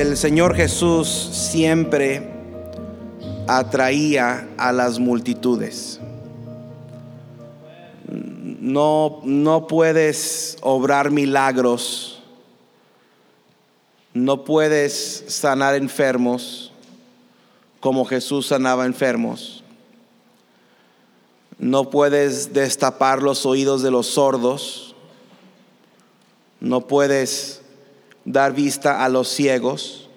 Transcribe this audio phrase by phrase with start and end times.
[0.00, 2.28] el Señor Jesús siempre
[3.48, 6.00] atraía a las multitudes.
[8.06, 12.22] No, no puedes obrar milagros,
[14.12, 16.72] no puedes sanar enfermos
[17.80, 19.62] como Jesús sanaba enfermos.
[21.58, 24.94] No puedes destapar los oídos de los sordos.
[26.60, 27.62] No puedes
[28.26, 30.10] dar vista a los ciegos,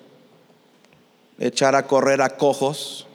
[1.40, 3.08] echar a correr a cojos.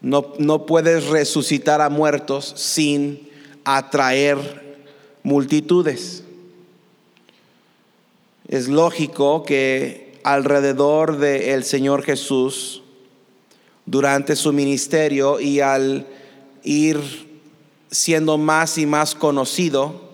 [0.00, 3.30] No, no puedes resucitar a muertos sin
[3.64, 4.82] atraer
[5.22, 6.24] multitudes.
[8.48, 12.82] Es lógico que alrededor del Señor Jesús,
[13.86, 16.06] durante su ministerio y al
[16.64, 17.00] ir
[17.90, 20.11] siendo más y más conocido,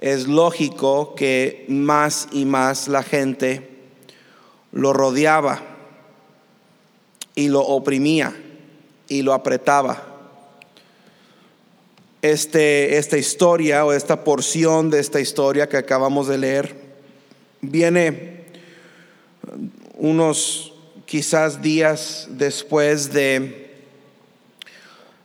[0.00, 3.70] es lógico que más y más la gente
[4.72, 5.62] lo rodeaba
[7.34, 8.34] y lo oprimía
[9.08, 10.02] y lo apretaba.
[12.22, 16.74] Este, esta historia o esta porción de esta historia que acabamos de leer
[17.60, 18.44] viene
[19.94, 23.70] unos quizás días después de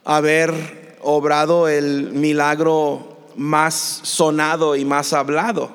[0.03, 5.71] haber obrado el milagro más sonado y más hablado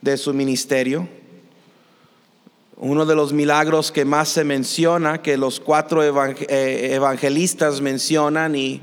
[0.00, 1.08] de su ministerio.
[2.76, 8.82] Uno de los milagros que más se menciona, que los cuatro eh, evangelistas mencionan y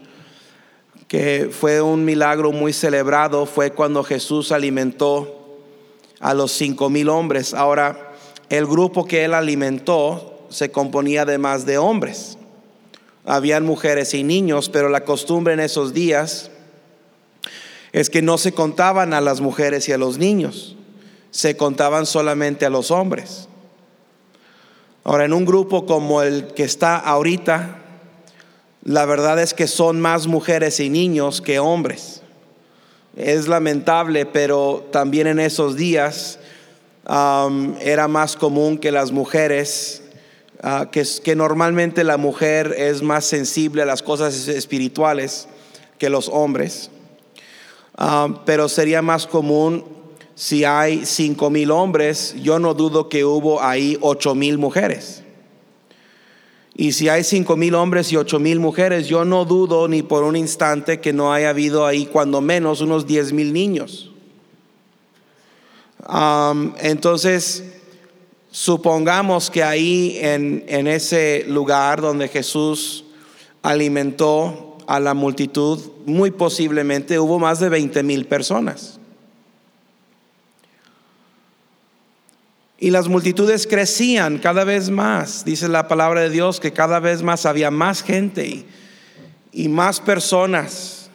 [1.08, 5.60] que fue un milagro muy celebrado, fue cuando Jesús alimentó
[6.20, 7.54] a los cinco mil hombres.
[7.54, 8.14] Ahora,
[8.50, 12.38] el grupo que él alimentó se componía de más de hombres.
[13.26, 16.52] Habían mujeres y niños, pero la costumbre en esos días
[17.96, 20.76] es que no se contaban a las mujeres y a los niños,
[21.32, 23.48] se contaban solamente a los hombres.
[25.06, 27.78] Ahora, en un grupo como el que está ahorita,
[28.84, 32.22] la verdad es que son más mujeres y niños que hombres.
[33.16, 36.38] Es lamentable, pero también en esos días
[37.08, 40.04] era más común que las mujeres,
[40.62, 45.48] ah, que, que normalmente la mujer es más sensible a las cosas espirituales
[45.98, 46.90] que los hombres.
[47.98, 49.96] Ah, pero sería más común
[50.36, 55.24] si hay cinco mil hombres, yo no dudo que hubo ahí ocho mil mujeres.
[56.76, 60.26] Y si hay cinco mil hombres y ocho mil mujeres, yo no dudo ni por
[60.26, 64.12] un instante que no haya habido ahí cuando menos unos diez mil niños.
[66.82, 67.64] entonces,
[68.52, 73.06] supongamos que ahí en ese lugar donde Jesús
[73.64, 79.00] alimentó a la multitud, muy posiblemente hubo más de 20 mil personas.
[82.78, 85.46] Y las multitudes crecían cada vez más.
[85.46, 88.66] Dice la palabra de Dios que cada vez más había más gente
[89.52, 91.10] y, más personas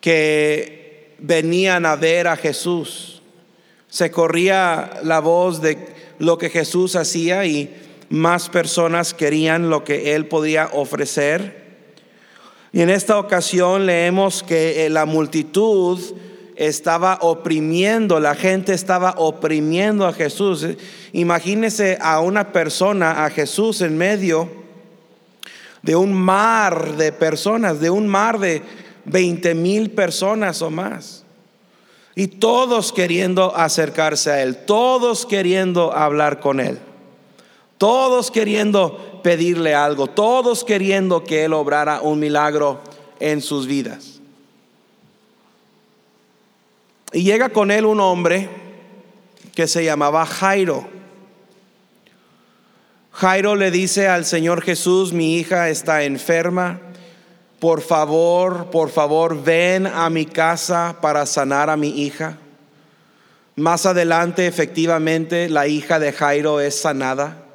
[0.00, 3.22] que venían a ver a Jesús.
[3.88, 5.78] Se corría la voz de
[6.18, 7.74] lo que Jesús hacía y
[8.08, 11.67] más personas querían lo que él podía ofrecer.
[12.72, 15.98] Y en esta ocasión leemos que eh, la multitud
[16.56, 20.66] estaba oprimiendo, la gente estaba oprimiendo a Jesús.
[21.12, 24.50] Imagínese a una persona, a Jesús en medio
[25.82, 28.62] de un mar de personas, de un mar de
[29.04, 31.24] 20 mil personas o más.
[32.14, 36.78] Y todos queriendo acercarse a Él, todos queriendo hablar con Él,
[37.78, 42.80] todos queriendo pedirle algo, todos queriendo que Él obrara un milagro
[43.20, 44.20] en sus vidas.
[47.12, 48.50] Y llega con Él un hombre
[49.54, 50.86] que se llamaba Jairo.
[53.12, 56.80] Jairo le dice al Señor Jesús, mi hija está enferma,
[57.58, 62.38] por favor, por favor, ven a mi casa para sanar a mi hija.
[63.56, 67.47] Más adelante, efectivamente, la hija de Jairo es sanada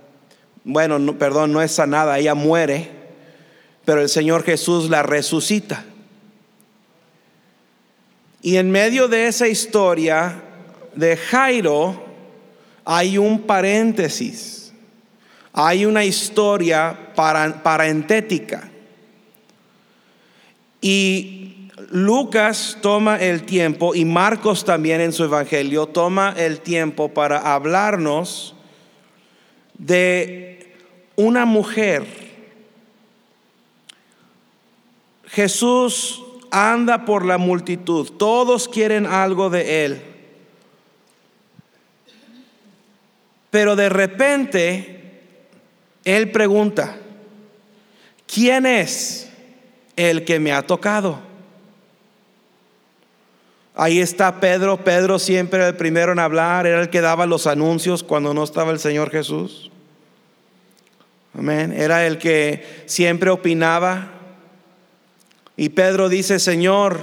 [0.63, 2.89] bueno, perdón, no es sanada, ella muere,
[3.85, 5.85] pero el Señor Jesús la resucita.
[8.41, 10.41] Y en medio de esa historia
[10.95, 12.03] de Jairo
[12.85, 14.73] hay un paréntesis,
[15.53, 18.69] hay una historia parentética.
[20.81, 27.53] Y Lucas toma el tiempo, y Marcos también en su evangelio, toma el tiempo para
[27.53, 28.55] hablarnos
[29.77, 30.52] de
[31.15, 32.05] una mujer.
[35.25, 40.01] Jesús anda por la multitud, todos quieren algo de él.
[43.49, 45.21] Pero de repente,
[46.05, 46.95] él pregunta,
[48.25, 49.29] ¿quién es
[49.95, 51.19] el que me ha tocado?
[53.75, 54.83] Ahí está Pedro.
[54.83, 58.43] Pedro siempre era el primero en hablar, era el que daba los anuncios cuando no
[58.43, 59.71] estaba el Señor Jesús.
[61.37, 61.73] Amén.
[61.75, 64.11] Era el que siempre opinaba.
[65.57, 66.99] Y Pedro dice, Señor,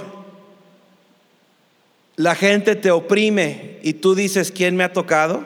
[2.15, 5.45] la gente te oprime y tú dices, ¿quién me ha tocado?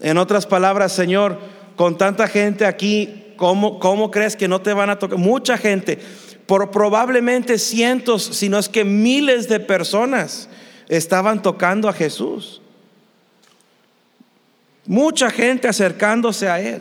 [0.00, 1.38] En otras palabras, Señor,
[1.76, 5.18] con tanta gente aquí, ¿cómo, cómo crees que no te van a tocar?
[5.18, 5.98] Mucha gente
[6.46, 10.48] por probablemente cientos, si no es que miles de personas
[10.88, 12.62] estaban tocando a Jesús.
[14.88, 16.80] Mucha gente acercándose a Él.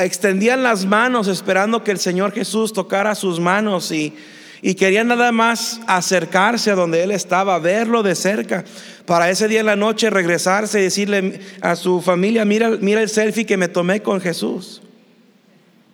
[0.00, 4.14] Extendían las manos esperando que el Señor Jesús tocara sus manos y,
[4.60, 8.66] y querían nada más acercarse a donde Él estaba, verlo de cerca,
[9.06, 13.08] para ese día en la noche regresarse y decirle a su familia, mira, mira el
[13.08, 14.82] selfie que me tomé con Jesús.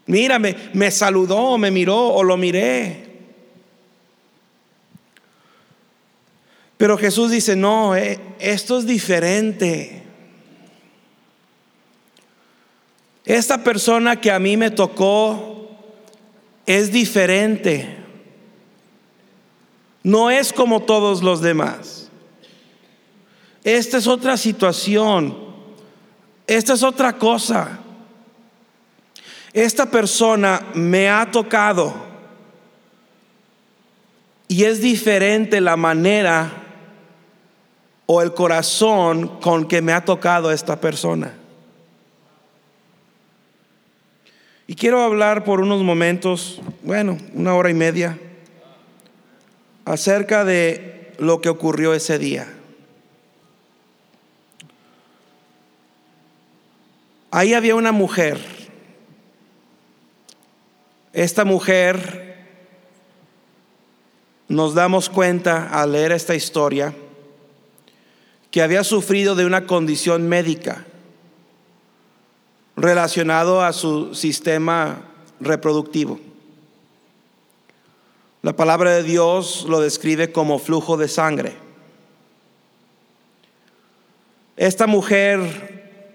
[0.07, 3.14] Mírame, me saludó, me miró o lo miré.
[6.77, 10.03] Pero Jesús dice, no, eh, esto es diferente.
[13.25, 15.71] Esta persona que a mí me tocó
[16.67, 17.97] es diferente.
[20.03, 22.11] No es como todos los demás.
[23.63, 25.37] Esta es otra situación.
[26.47, 27.81] Esta es otra cosa
[29.55, 31.95] esta persona me ha tocado
[34.49, 36.64] y es diferente la manera
[38.07, 41.35] o el corazón con que me ha tocado esta persona.
[44.67, 48.19] Y quiero hablar por unos momentos, bueno, una hora y media,
[49.85, 52.49] acerca de lo que ocurrió ese día.
[57.31, 58.39] Ahí había una mujer
[61.15, 62.35] esta mujer,
[64.49, 66.93] nos damos cuenta al leer esta historia,
[68.55, 70.85] que había sufrido de una condición médica
[72.77, 75.01] relacionado a su sistema
[75.41, 76.21] reproductivo.
[78.43, 81.57] La palabra de Dios lo describe como flujo de sangre.
[84.57, 86.13] Esta mujer,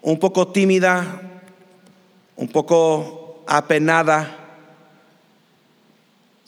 [0.00, 1.22] un poco tímida,
[2.34, 4.41] un poco apenada,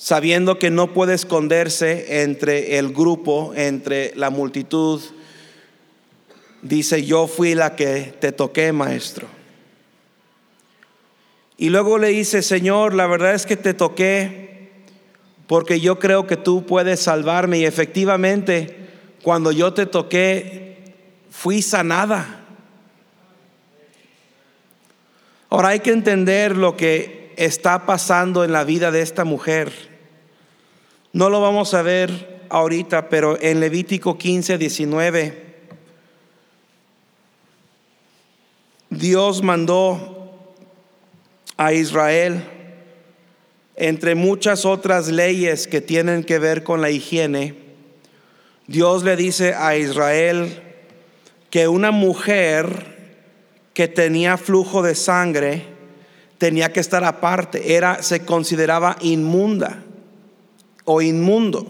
[0.04, 5.00] sabiendo que no puede esconderse entre el grupo, entre la multitud,
[6.60, 9.26] dice, yo fui la que te toqué, maestro.
[11.56, 14.72] Y luego le dice, Señor, la verdad es que te toqué
[15.46, 17.60] porque yo creo que tú puedes salvarme.
[17.60, 18.76] Y efectivamente,
[19.22, 20.92] cuando yo te toqué,
[21.30, 22.44] fui sanada.
[25.48, 29.94] Ahora hay que entender lo que está pasando en la vida de esta mujer.
[31.14, 35.44] No lo vamos a ver ahorita, pero en Levítico 15, 19,
[38.90, 40.42] Dios mandó
[41.56, 42.42] a Israel,
[43.76, 47.54] entre muchas otras leyes que tienen que ver con la higiene,
[48.66, 50.62] Dios le dice a Israel
[51.49, 53.23] que una mujer
[53.73, 55.62] que tenía flujo de sangre
[56.38, 59.85] tenía que estar aparte, era se consideraba inmunda
[60.85, 61.67] o inmundo.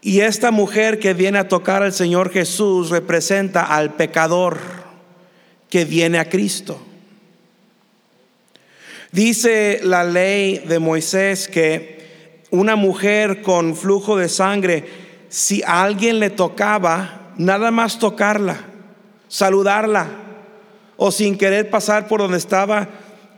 [0.00, 4.58] Y esta mujer que viene a tocar al Señor Jesús representa al pecador
[5.68, 6.80] que viene a Cristo.
[9.10, 14.84] Dice la ley de Moisés que una mujer con flujo de sangre,
[15.28, 18.58] si alguien le tocaba, nada más tocarla,
[19.28, 20.08] saludarla
[20.96, 22.88] o sin querer pasar por donde estaba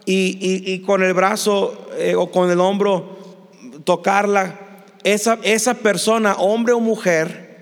[0.04, 3.17] y, con el brazo eh, o con el hombro
[3.88, 4.58] tocarla,
[5.02, 7.56] esa, esa persona, hombre o mujer,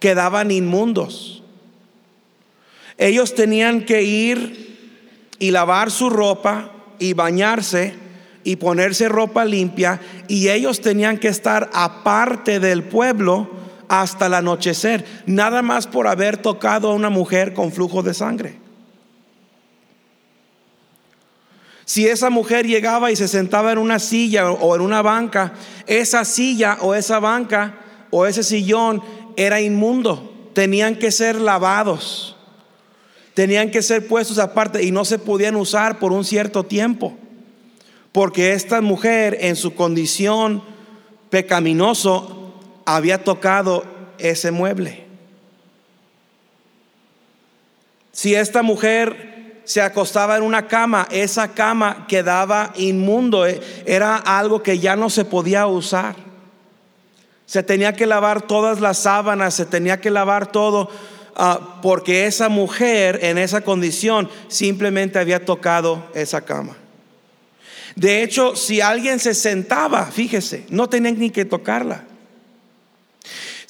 [0.00, 1.44] quedaban inmundos.
[2.96, 4.76] Ellos tenían que ir
[5.38, 7.94] y lavar su ropa y bañarse
[8.42, 13.48] y ponerse ropa limpia y ellos tenían que estar aparte del pueblo
[13.86, 18.67] hasta el anochecer, nada más por haber tocado a una mujer con flujo de sangre.
[21.88, 25.54] Si esa mujer llegaba y se sentaba en una silla o en una banca,
[25.86, 27.76] esa silla o esa banca
[28.10, 29.02] o ese sillón
[29.38, 30.50] era inmundo.
[30.52, 32.36] Tenían que ser lavados.
[33.32, 37.16] Tenían que ser puestos aparte y no se podían usar por un cierto tiempo.
[38.12, 40.62] Porque esta mujer en su condición
[41.30, 42.52] pecaminoso
[42.84, 43.86] había tocado
[44.18, 45.06] ese mueble.
[48.12, 49.37] Si esta mujer
[49.68, 55.10] se acostaba en una cama, esa cama quedaba inmundo, eh, era algo que ya no
[55.10, 56.16] se podía usar.
[57.44, 60.88] Se tenía que lavar todas las sábanas, se tenía que lavar todo,
[61.36, 66.74] ah, porque esa mujer en esa condición simplemente había tocado esa cama.
[67.94, 72.04] De hecho, si alguien se sentaba, fíjese, no tenían ni que tocarla.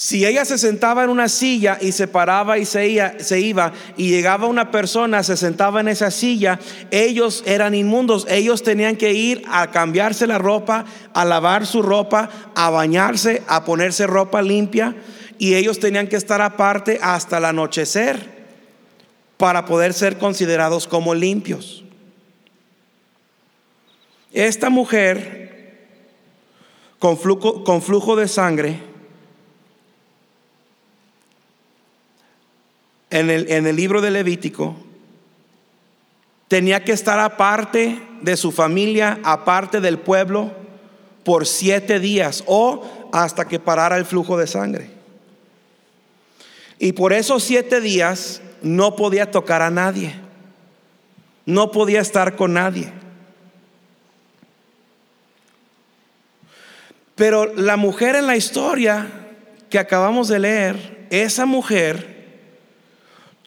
[0.00, 4.47] Si ella se sentaba en una silla y se paraba y se, iba y llegaba
[4.47, 6.61] una persona, se sentaba en esa silla,
[6.93, 12.31] ellos eran inmundos, ellos tenían que ir a cambiarse la ropa, a lavar su ropa,
[12.55, 14.95] a bañarse, a ponerse ropa limpia
[15.37, 18.47] y ellos tenían que estar aparte hasta el anochecer
[19.37, 21.83] para poder ser considerados como limpios.
[24.33, 25.88] Esta mujer
[27.00, 28.88] con flujo de sangre
[33.10, 33.30] en
[33.66, 34.76] el, libro de Levítico,
[36.48, 40.52] tenía que estar aparte de su familia, aparte del pueblo,
[41.24, 44.90] por siete días o hasta que parara el flujo de sangre.
[46.78, 50.14] Y por esos siete días no podía tocar a nadie,
[51.46, 52.92] no podía estar con nadie.
[57.14, 59.08] Pero la mujer en la historia
[59.70, 62.17] que acabamos de leer, esa mujer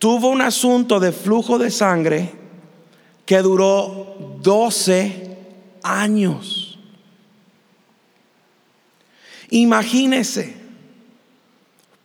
[0.02, 2.32] tuvo un asunto de flujo de sangre
[3.24, 5.38] que duró 12
[5.84, 6.80] años.
[9.52, 10.56] Imagínese,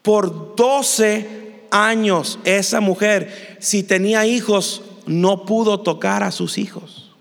[0.03, 7.15] por 12 años esa mujer, si tenía hijos, no pudo tocar a sus hijos.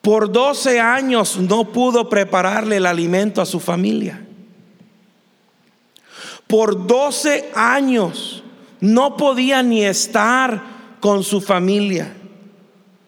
[0.00, 4.26] Por 12 años no pudo prepararle el alimento a su familia
[6.52, 8.44] por 12 años
[8.78, 10.62] no podía ni estar
[11.00, 12.12] con su familia.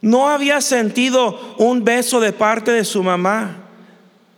[0.01, 3.67] No había sentido un beso de parte de su mamá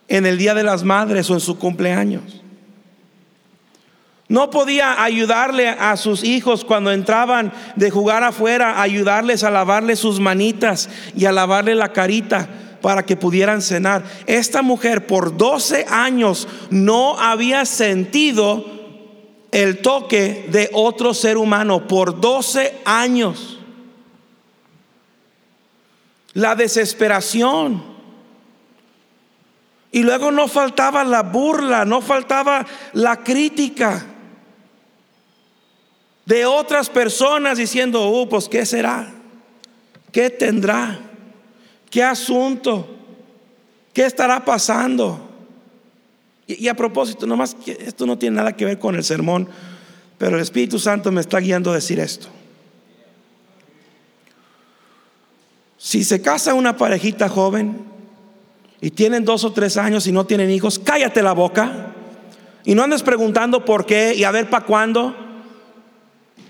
[0.08, 2.42] en el Día de las Madres o en su cumpleaños.
[4.26, 10.18] No podía ayudarle a sus hijos cuando entraban de jugar afuera, ayudarles a lavarle sus
[10.18, 12.48] manitas y a lavarle la carita
[12.82, 14.02] para que pudieran cenar.
[14.26, 18.75] Esta mujer por 12 años no había sentido
[19.56, 23.58] el toque de otro ser humano por 12 años.
[26.34, 27.82] La desesperación.
[29.90, 34.04] Y luego no faltaba la burla, no faltaba la crítica
[36.26, 39.10] de otras personas diciendo, oh, pues ¿qué será?
[40.12, 41.00] ¿Qué tendrá?
[41.88, 42.86] ¿Qué asunto?
[43.94, 45.25] ¿Qué estará pasando?
[46.46, 49.48] Y, a propósito, nomás esto no tiene nada que ver con el sermón,
[50.16, 52.28] pero el Espíritu Santo me está guiando a decir esto.
[55.76, 57.84] Si se casa una parejita joven
[58.80, 61.92] y tienen dos o tres años y no tienen hijos, cállate la boca
[62.64, 65.14] y no andes preguntando por qué y a ver para cuándo.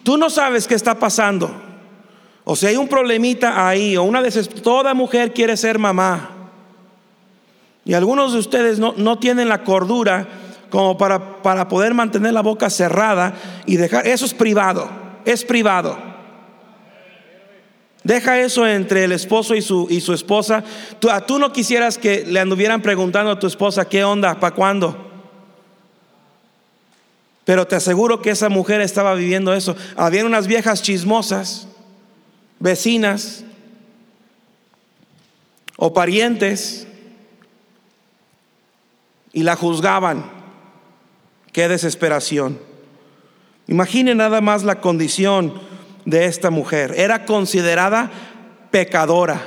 [0.02, 1.50] Tú no sabes qué está pasando.
[2.44, 6.35] O si hay un problemita ahí, o una de toda mujer quiere ser mamá.
[7.86, 10.26] Y algunos de ustedes no, tienen la cordura
[10.70, 14.90] como para, para poder mantener la boca cerrada y dejar, eso es privado,
[15.24, 15.96] es privado.
[18.02, 20.64] Deja eso entre el esposo y su, y su esposa.
[20.98, 24.40] Tú, tú no quisieras que le anduvieran preguntando a tu esposa, ¿qué onda?
[24.40, 25.06] ¿Para cuándo?
[27.44, 29.76] Pero te aseguro que esa mujer estaba viviendo eso.
[29.96, 31.68] Habían unas viejas chismosas,
[32.58, 33.44] vecinas
[35.76, 36.88] o parientes
[39.36, 40.24] y la juzgaban.
[41.52, 42.58] Qué desesperación.
[43.66, 45.60] Imagine nada más la condición
[46.06, 46.94] de esta mujer.
[46.96, 48.10] Era considerada
[48.70, 49.42] pecadora.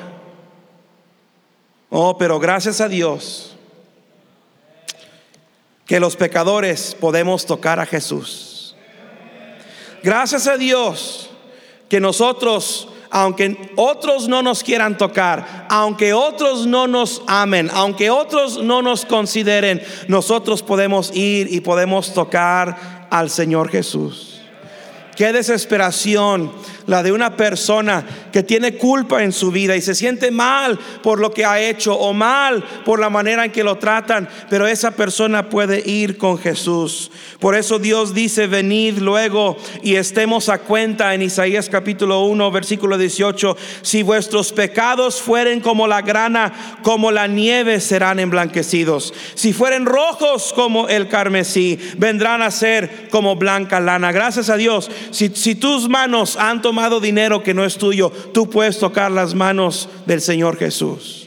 [1.89, 3.57] Oh, pero gracias a Dios
[5.87, 8.75] que los pecadores podemos tocar a Jesús.
[10.03, 11.31] Gracias a Dios
[11.89, 18.61] que nosotros aunque otros no nos quieran tocar, aunque otros no nos amen, aunque otros
[18.63, 24.38] no nos consideren, nosotros podemos ir y podemos tocar al Señor Jesús.
[25.19, 26.49] Qué desesperación
[26.87, 31.19] la de una persona que tiene culpa en su vida y se siente mal por
[31.19, 34.91] lo que ha hecho o mal por la manera en que lo tratan, pero esa
[34.91, 37.11] persona puede ir con Jesús.
[37.39, 42.97] Por eso Dios dice, venid luego y estemos a cuenta en Isaías capítulo 1, versículo
[42.97, 49.13] 18, si vuestros pecados fueren como la grana, como la nieve serán emblanquecidos.
[49.35, 54.13] Si fueren rojos como el carmesí, vendrán a ser como blanca lana.
[54.13, 58.79] Gracias a Dios, si, tus manos han tomado dinero que no es tuyo, tú puedes
[58.79, 61.18] tocar las manos del Señor Jesús.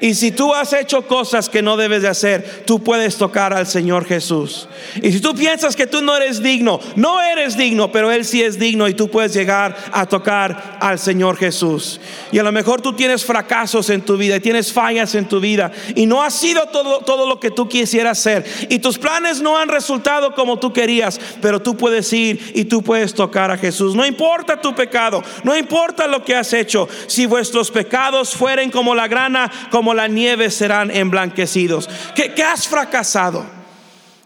[0.00, 3.66] Y si tú has hecho cosas que no debes de hacer, tú puedes tocar al
[3.66, 4.68] Señor Jesús.
[5.02, 8.42] Y si tú piensas que tú no eres digno, no eres digno, pero Él sí
[8.42, 12.00] es digno y tú puedes llegar a tocar al Señor Jesús.
[12.32, 15.40] Y a lo mejor tú tienes fracasos en tu vida y tienes fallas en tu
[15.40, 18.44] vida y no ha sido todo, todo lo que tú quisieras ser.
[18.68, 22.82] Y tus planes no han resultado como tú querías, pero tú puedes ir y tú
[22.82, 23.94] puedes tocar a Jesús.
[23.94, 26.88] No importa tu pecado, no importa lo que has hecho.
[27.06, 31.88] Si vuestros pecados fueren como la grana, como la nieve serán emblanquecidos.
[32.14, 33.44] ¿Qué, qué has fracasado?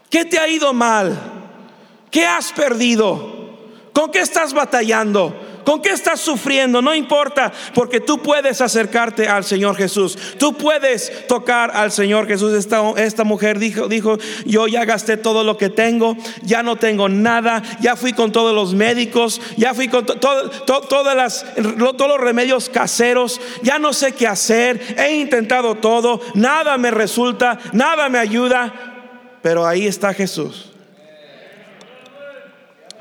[0.09, 1.17] ¿Qué te ha ido mal?
[2.11, 3.33] ¿Qué has perdido?
[3.93, 5.35] ¿Con qué estás batallando?
[5.63, 6.81] ¿Con qué estás sufriendo?
[6.81, 10.17] No importa, porque tú puedes acercarte al Señor Jesús.
[10.37, 12.53] Tú puedes tocar al Señor Jesús.
[12.53, 17.63] Esta, mujer dijo, dijo, yo ya gasté todo lo que tengo, ya no tengo nada,
[17.79, 23.39] ya fui con todos los médicos, ya fui con todas las, todos los remedios caseros,
[23.61, 29.65] ya no sé qué hacer, he intentado todo, nada me resulta, nada me ayuda, pero
[29.65, 30.71] ahí está Jesús.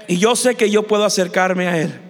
[0.08, 2.01] Y yo sé que yo puedo acercarme a Él.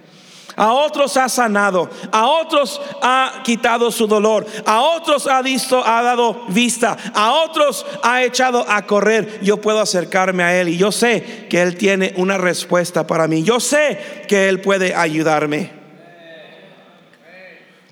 [0.55, 6.03] A otros ha sanado, a otros ha quitado su dolor, a otros ha visto, ha
[6.03, 9.39] dado vista, a otros ha echado a correr.
[9.41, 13.43] Yo puedo acercarme a Él y yo sé que Él tiene una respuesta para mí.
[13.43, 15.71] Yo sé que Él puede ayudarme.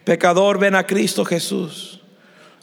[0.03, 2.01] Pecador, ven a Cristo Jesús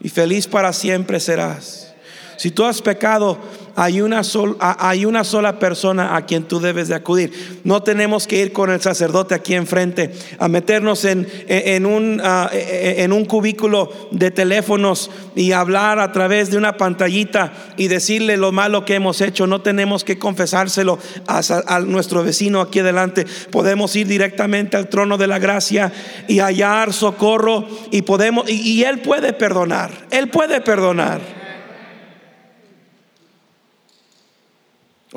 [0.01, 1.95] y feliz para siempre serás.
[2.37, 3.39] Si tú has pecado,
[3.81, 4.23] hay una,
[4.59, 7.61] hay una sola persona a quien tú debes de acudir.
[7.63, 12.51] No tenemos que ir con el sacerdote aquí enfrente a meternos en, en, un, ah,
[12.53, 18.51] en un cubículo de teléfonos y hablar a través de una pantallita y decirle lo
[18.51, 19.47] malo que hemos hecho.
[19.47, 20.99] No tenemos que confesárselo
[21.29, 23.27] a, nuestro vecino aquí adelante.
[23.53, 25.93] Podemos ir directamente al trono de la gracia
[26.27, 29.93] y hallar socorro y podemos y él puede perdonar.
[30.11, 31.38] Él puede perdonar.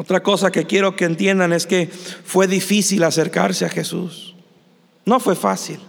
[0.01, 4.33] Otra cosa que quiero que entiendan es que fue difícil acercarse a Jesús.
[5.05, 5.79] No fue fácil.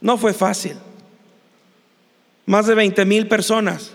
[0.00, 0.72] No fue fácil.
[2.46, 3.90] Más de 20 mil personas.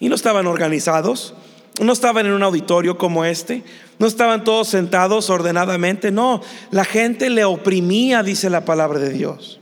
[0.00, 1.34] Y no estaban organizados.
[1.78, 3.64] No estaban en un auditorio como este.
[3.98, 6.10] No estaban todos sentados ordenadamente.
[6.10, 9.60] No, la gente le oprimía, dice la palabra de Dios.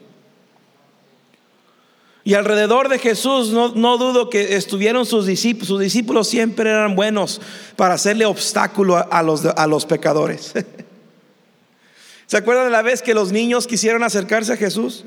[2.22, 5.68] Y alrededor de Jesús no, dudo que estuvieron sus discípulos.
[5.68, 7.40] Sus discípulos siempre eran buenos
[7.76, 10.52] para hacerle obstáculo a, los, a los pecadores.
[12.26, 15.04] ¿Se acuerdan de la vez que los niños quisieron acercarse a Jesús?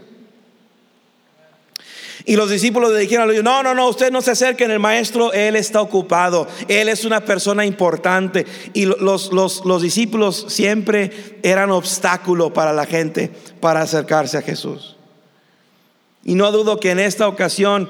[2.25, 5.55] Y los discípulos le dijeron, no, no, no, usted no se acerquen, el maestro, él
[5.55, 8.45] está ocupado, él es una persona importante.
[8.73, 14.95] Y los, los, los discípulos siempre eran obstáculo para la gente para acercarse a Jesús.
[16.25, 17.89] Y no dudo que en esta ocasión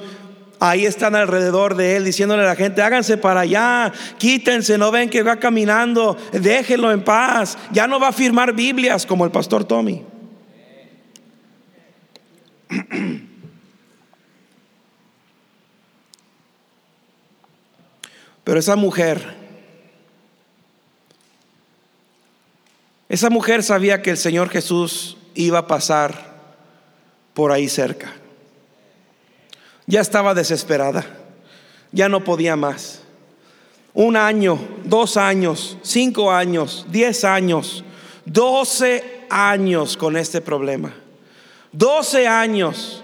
[0.60, 5.10] ahí están alrededor de él diciéndole a la gente, háganse para allá, quítense, no ven
[5.10, 9.64] que va caminando, déjenlo en paz, ya no va a firmar Biblias como el pastor
[9.64, 10.02] Tommy.
[18.44, 19.34] Pero esa mujer,
[23.08, 26.34] esa mujer sabía que el Señor Jesús iba a pasar
[27.32, 28.12] por ahí cerca.
[29.86, 31.04] Ya estaba desesperada,
[31.92, 33.00] ya no podía más.
[33.92, 37.84] Un año, dos años, cinco años, diez años,
[38.24, 40.94] doce años con este problema.
[41.70, 43.02] Doce años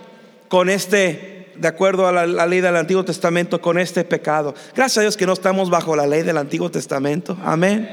[0.49, 4.55] con este, de acuerdo a la, ley del Antiguo Testamento, con este pecado.
[4.75, 7.37] Gracias a Dios que no estamos bajo la ley del Antiguo Testamento.
[7.45, 7.89] Amén.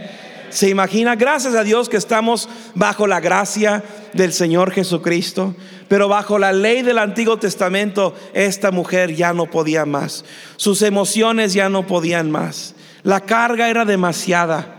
[0.50, 1.16] ¿Se imagina?
[1.16, 3.84] Gracias a Dios que estamos bajo la gracia
[4.14, 5.56] del Señor Jesucristo.
[5.88, 10.26] Pero bajo la ley del Antiguo Testamento, esta mujer ya no podía más.
[10.56, 12.76] Sus emociones ya no podían más.
[13.04, 14.76] La carga era demasiada.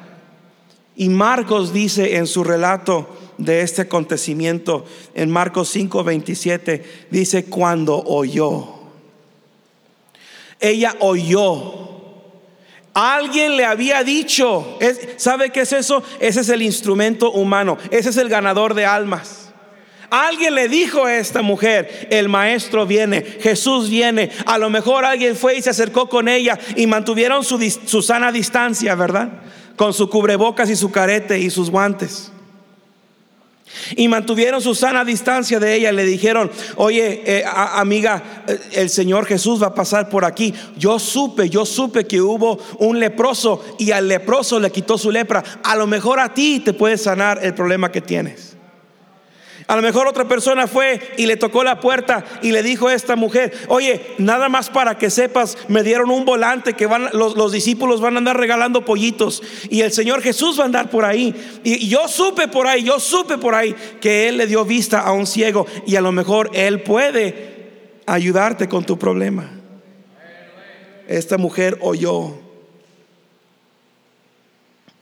[0.97, 8.75] Y Marcos dice en su relato de este acontecimiento, en Marcos 5:27, dice, cuando oyó.
[10.61, 11.98] Ella oyó
[12.95, 14.79] Alguien le había dicho,
[15.17, 16.03] ¿sabe qué es eso?
[16.21, 19.53] Ese es el instrumento humano, ese es el ganador de almas.
[20.11, 24.31] Alguien le dijo a esta mujer, el maestro viene, Jesús viene.
[24.47, 28.33] A lo mejor alguien fue y se acercó con ella y mantuvieron su, su sana
[28.33, 29.29] distancia, ¿verdad?
[29.77, 32.33] Con su cubrebocas y su carete y sus guantes.
[33.97, 35.93] Y mantuvieron su sana distancia de ella.
[35.93, 40.55] Le dijeron, oye, eh, amiga, eh, el Señor Jesús va a pasar por aquí.
[40.77, 45.43] Yo supe, yo supe que hubo un leproso y al leproso le quitó su lepra.
[45.63, 48.58] A lo mejor a ti te puede sanar el problema que tienes.
[49.69, 52.95] A lo mejor otra persona fue y le tocó la puerta y le dijo a
[52.95, 57.53] esta mujer, oye, nada más para que sepas, me dieron un volante que van, los,
[57.53, 61.35] discípulos van a andar regalando pollitos y el Señor Jesús va a andar por ahí.
[61.65, 65.01] Y, y yo supe por ahí, yo supe por ahí que Él le dio vista
[65.01, 69.51] a un ciego y a lo mejor Él puede ayudarte con tu problema.
[71.07, 72.39] Esta mujer oyó.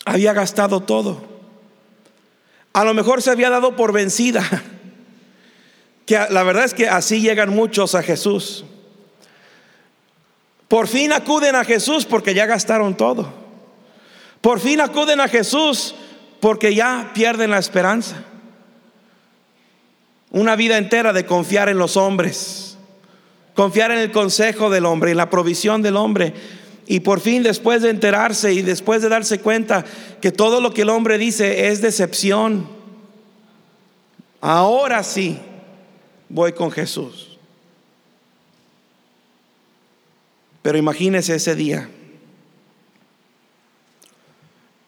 [0.04, 1.35] Había gastado todo
[2.76, 4.44] a lo mejor se había dado por vencida.
[6.04, 8.66] Que la verdad es que así llegan muchos a Jesús.
[10.68, 13.32] Por fin acuden a Jesús porque ya gastaron todo.
[14.42, 15.94] Por fin acuden a Jesús
[16.38, 18.22] porque ya pierden la esperanza.
[20.30, 22.76] Una vida entera de confiar en los hombres,
[23.54, 26.34] confiar en el consejo del hombre, en la provisión del hombre.
[26.86, 29.84] Y por fin después de enterarse y después de darse cuenta
[30.20, 32.68] que todo lo que el hombre dice es decepción,
[34.40, 35.38] ahora sí
[36.28, 37.38] voy con Jesús.
[40.62, 41.88] Pero imagínese ese día,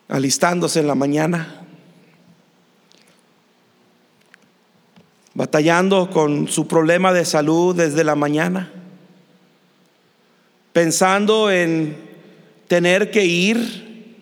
[0.09, 1.63] alistándose en la mañana,
[5.35, 8.78] batallando con su problema de salud desde la mañana
[10.79, 11.97] pensando en
[12.69, 14.15] tener que ir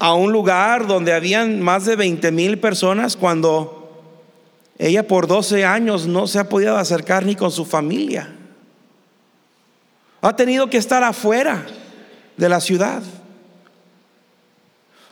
[0.00, 4.02] a un lugar donde habían más de 20 mil personas cuando
[4.76, 8.34] ella por 12 años no se ha podido acercar ni con su familia.
[10.20, 11.64] Ha tenido que estar afuera
[12.36, 13.04] de la ciudad.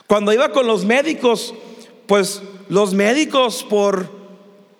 [0.05, 1.53] Cuando iba con los médicos,
[2.07, 4.09] pues los médicos por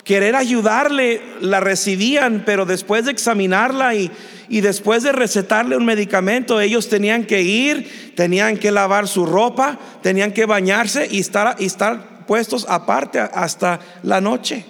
[0.05, 4.09] querer ayudarle la recibían, pero después de examinarla y,
[4.47, 9.77] y después de recetarle un medicamento, ellos tenían que ir, tenían que lavar su ropa,
[10.01, 14.65] tenían que bañarse y estar, y estar puestos aparte hasta la noche.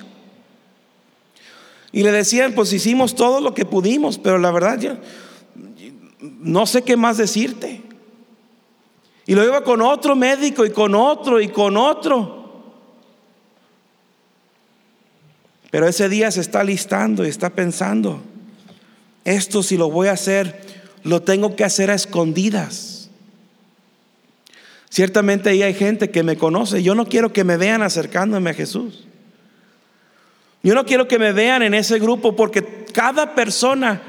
[1.91, 4.95] Y le decían, pues hicimos todo lo que pudimos, pero la verdad yo
[6.19, 7.81] no sé qué más decirte.
[9.25, 12.44] Y lo iba con otro médico y con otro y con otro.
[15.75, 18.21] Pero ese día se está listando y está pensando
[19.25, 20.61] esto si lo voy a hacer,
[21.03, 23.09] lo tengo que hacer a escondidas.
[24.89, 26.81] Ciertamente ahí hay gente que me conoce.
[26.81, 29.05] Yo no quiero que me vean acercándome a Jesús.
[30.63, 34.01] Yo no quiero que me vean en ese grupo porque cada persona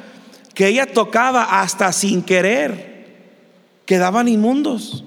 [0.55, 3.07] que ella tocaba hasta sin querer
[3.87, 5.05] quedaban inmundos.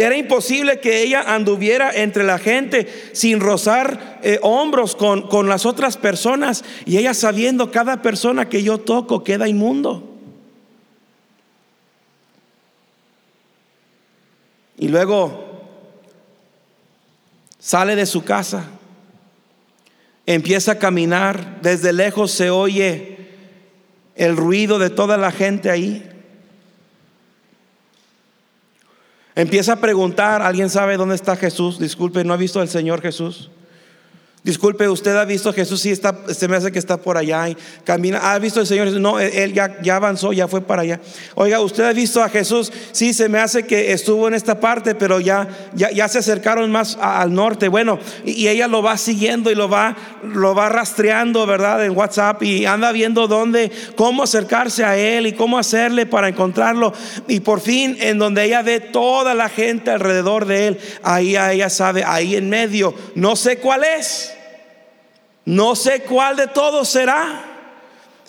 [0.00, 5.66] Era imposible que ella anduviera entre la gente sin rozar eh, hombros con, con las
[5.66, 10.08] otras personas y ella sabiendo cada persona que yo toco queda inmundo.
[14.78, 15.60] Y luego
[17.58, 18.64] sale de su casa,
[20.24, 23.18] empieza a caminar, desde lejos se oye
[24.16, 26.09] el ruido de toda la gente ahí.
[29.34, 31.78] Empieza a preguntar, ¿alguien sabe dónde está Jesús?
[31.78, 33.50] Disculpe, ¿no ha visto al Señor Jesús?
[34.42, 37.50] Disculpe, usted ha visto a Jesús, sí está, se me hace que está por allá
[37.50, 38.32] y camina.
[38.32, 38.98] ¿Ha visto al Señor Jesús?
[38.98, 40.98] No, él ya, avanzó, ya fue para allá.
[41.34, 42.72] Oiga, ¿usted ha visto a Jesús?
[42.92, 46.72] Sí, se me hace que estuvo en esta parte, pero ya, ya, ya se acercaron
[46.72, 47.68] más al norte.
[47.68, 51.84] Bueno, y, ella lo va siguiendo y lo va, lo va rastreando, ¿verdad?
[51.84, 56.94] En WhatsApp y anda viendo dónde, cómo acercarse a él y cómo hacerle para encontrarlo.
[57.28, 61.68] Y por fin, en donde ella ve toda la gente alrededor de él, ahí ella
[61.68, 64.29] sabe, ahí en medio, no sé cuál es
[65.44, 67.46] no sé cuál de todos será.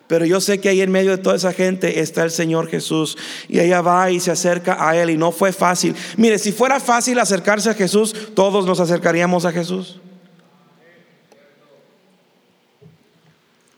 [0.08, 3.18] Pero yo sé que ahí en medio de toda esa gente está el Señor Jesús.
[3.48, 5.10] Y ella va y se acerca a Él.
[5.12, 5.96] Y no fue fácil.
[6.18, 10.02] Mire, si fuera fácil acercarse a Jesús, todos nos acercaríamos a Jesús.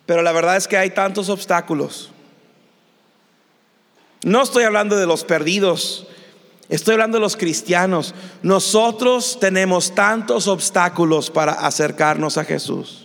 [0.08, 2.10] Pero la verdad es que hay tantos obstáculos.
[4.24, 6.08] No estoy hablando de los perdidos.
[6.68, 8.16] Estoy hablando de los cristianos.
[8.42, 13.04] Nosotros tenemos tantos obstáculos para acercarnos a Jesús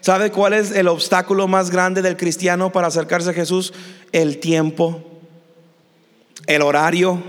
[0.00, 3.72] ¿Sabe cuál es el obstáculo más grande del cristiano para acercarse a Jesús?
[4.12, 5.02] El tiempo,
[6.46, 7.22] el horario.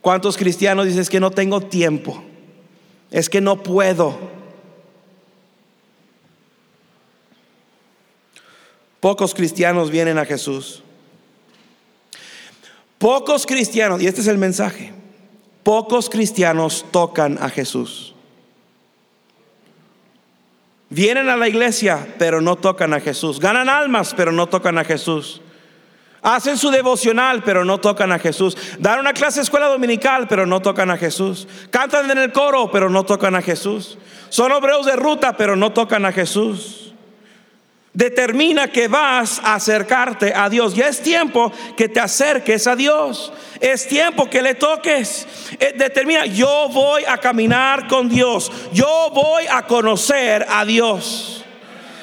[0.00, 2.22] ¿Cuántos cristianos dicen que no tengo tiempo?
[3.10, 4.18] Es que no puedo.
[8.98, 10.82] Pocos cristianos vienen a Jesús.
[12.98, 14.92] Pocos cristianos, y este es el mensaje,
[15.62, 18.15] pocos cristianos tocan a Jesús.
[20.88, 23.40] Vienen a la iglesia, pero no tocan a Jesús.
[23.40, 25.40] Ganan almas, pero no tocan a Jesús.
[26.22, 28.56] Hacen su devocional, pero no tocan a Jesús.
[28.78, 31.46] Dan una clase de escuela dominical, pero no tocan a Jesús.
[31.70, 33.98] Cantan en el coro, pero no tocan a Jesús.
[34.28, 36.85] Son obreros de ruta, pero no tocan a Jesús
[37.96, 40.74] determina que vas a acercarte a Dios.
[40.74, 43.32] Ya es tiempo que te acerques a Dios.
[43.58, 45.26] Es tiempo que le toques.
[45.58, 48.52] Eh, determina, yo voy a caminar con Dios.
[48.72, 51.42] Yo voy a conocer a Dios.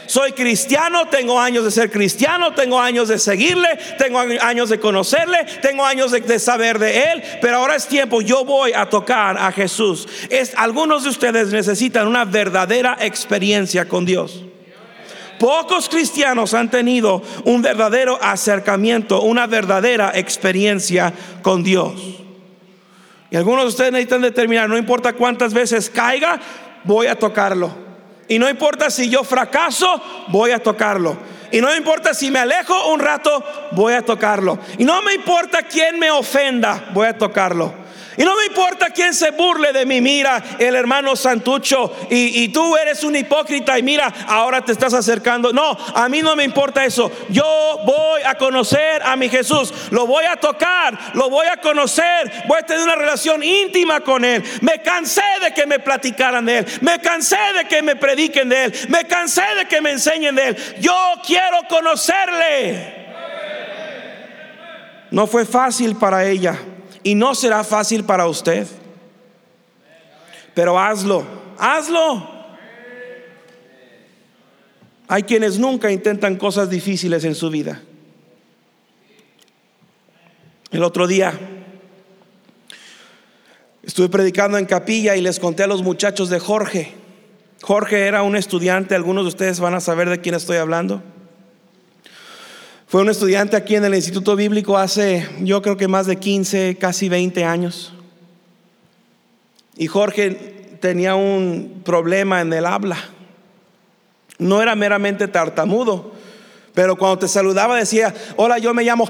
[0.07, 5.45] Soy cristiano, tengo años de ser cristiano, tengo años de seguirle, tengo años de conocerle,
[5.61, 9.51] tengo años de, saber de él, pero ahora es tiempo, yo voy a tocar a
[9.51, 10.07] Jesús.
[10.29, 14.43] Es, algunos de ustedes necesitan una verdadera experiencia con Dios.
[15.43, 21.91] Pocos cristianos han tenido un verdadero acercamiento, una verdadera experiencia con Dios.
[23.29, 26.39] Y algunos de ustedes necesitan determinar, no importa cuántas veces caiga,
[26.85, 27.75] voy a tocarlo.
[28.29, 31.17] Y no importa si yo fracaso, voy a tocarlo.
[31.51, 34.57] Y no importa si me alejo un rato, voy a tocarlo.
[34.77, 37.82] Y no me importa quién me ofenda, voy a tocarlo.
[38.17, 40.01] Y no me importa quién se burle de mí.
[40.01, 45.51] Mira, el hermano Santucho, y, tú eres un hipócrita y mira, ahora te estás acercando.
[45.51, 47.11] No, a mí no me importa eso.
[47.29, 49.73] Yo voy a conocer a mi Jesús.
[49.91, 52.43] Lo voy a tocar, lo voy a conocer.
[52.47, 54.43] Voy a tener una relación íntima con Él.
[54.61, 56.65] Me cansé de que me platicaran de Él.
[56.81, 58.73] Me cansé de que me prediquen de Él.
[58.89, 60.57] Me cansé de que me enseñen de Él.
[60.79, 60.95] Yo
[61.25, 63.01] quiero conocerle.
[65.09, 66.59] No fue fácil para ella
[67.03, 68.67] y no será fácil para usted.
[70.53, 71.25] Pero hazlo,
[71.57, 72.31] hazlo.
[75.07, 77.81] Hay quienes nunca intentan cosas difíciles en su vida.
[80.71, 81.39] El otro día
[83.83, 86.93] estuve predicando en capilla y les conté a los muchachos de Jorge.
[87.61, 91.03] Jorge era un estudiante, algunos de ustedes van a saber de quién estoy hablando.
[92.93, 96.77] Fue un estudiante aquí en el Instituto Bíblico hace, yo creo que más de 15,
[96.79, 97.91] casi 20 años.
[99.75, 102.99] Y Jorge tenía un problema en el habla.
[104.37, 106.11] No era meramente tartamudo,
[106.75, 109.09] pero cuando te saludaba decía, hola, yo me llamo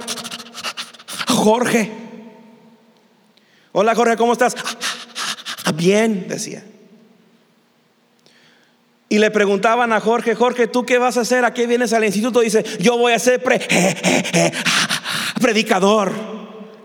[1.27, 1.91] Jorge.
[3.73, 4.55] Hola Jorge, ¿cómo estás?
[5.75, 6.63] Bien, decía.
[9.13, 11.45] Y le preguntaban a Jorge, Jorge, ¿tú qué vas a hacer?
[11.45, 12.39] ¿A qué vienes al instituto?
[12.39, 13.43] Dice, yo voy a ser
[15.39, 16.11] predicador.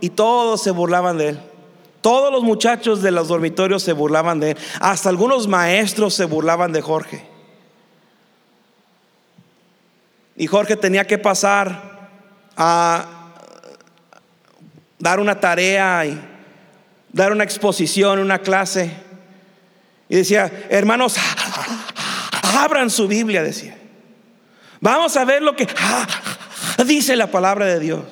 [0.02, 1.40] Y todos se burlaban de él.
[2.02, 4.58] Todos los muchachos de los dormitorios se burlaban de él.
[4.78, 7.26] Hasta algunos maestros se burlaban de Jorge.
[10.36, 12.10] Y Jorge tenía que pasar
[12.58, 13.06] a
[14.98, 16.20] dar una tarea y
[17.10, 19.08] dar una exposición, una clase.
[20.10, 21.16] Y decía, hermanos,
[22.64, 23.76] abran su Biblia, decía.
[24.80, 26.06] Vamos a ver lo que ah,
[26.86, 28.04] dice la palabra de Dios.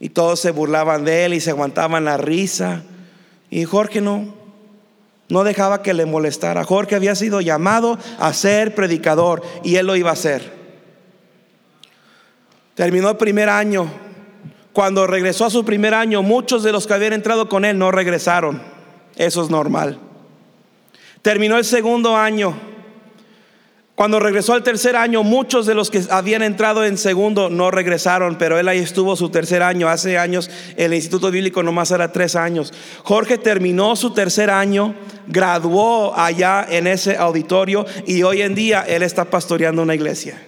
[0.00, 2.82] Y todos se burlaban de él y se aguantaban la risa.
[3.50, 4.34] Y Jorge no,
[5.28, 6.64] no dejaba que le molestara.
[6.64, 10.58] Jorge había sido llamado a ser predicador y él lo iba a hacer.
[12.74, 13.90] Terminó el primer año.
[14.72, 17.90] Cuando regresó a su primer año, muchos de los que habían entrado con él no
[17.90, 18.62] regresaron.
[19.16, 19.98] Eso es normal.
[21.22, 22.54] Terminó el segundo año.
[23.98, 28.38] Cuando regresó al tercer año, muchos de los que habían entrado en segundo no regresaron,
[28.38, 29.88] pero él ahí estuvo su tercer año.
[29.88, 32.72] Hace años el Instituto Bíblico nomás era tres años.
[33.02, 34.94] Jorge terminó su tercer año,
[35.26, 40.40] graduó allá en ese auditorio y hoy en día él está pastoreando una iglesia.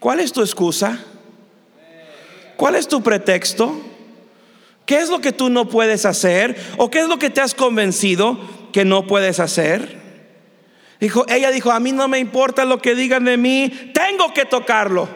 [0.00, 1.04] ¿Cuál es tu excusa?
[2.56, 3.78] ¿Cuál es tu pretexto?
[4.86, 6.56] ¿Qué es lo que tú no puedes hacer?
[6.78, 8.38] ¿O qué es lo que te has convencido
[8.72, 10.03] que no puedes hacer?
[11.00, 14.44] Dijo, ella dijo, a mí no me importa lo que digan de mí, tengo que
[14.44, 15.08] tocarlo.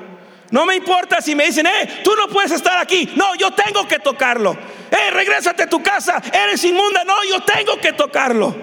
[0.50, 3.10] No me importa si me dicen, eh, tú no puedes estar aquí.
[3.16, 4.56] No, yo tengo que tocarlo.
[4.90, 7.04] Eh, regrésate a tu casa, eres inmunda.
[7.04, 8.54] No, yo tengo que tocarlo.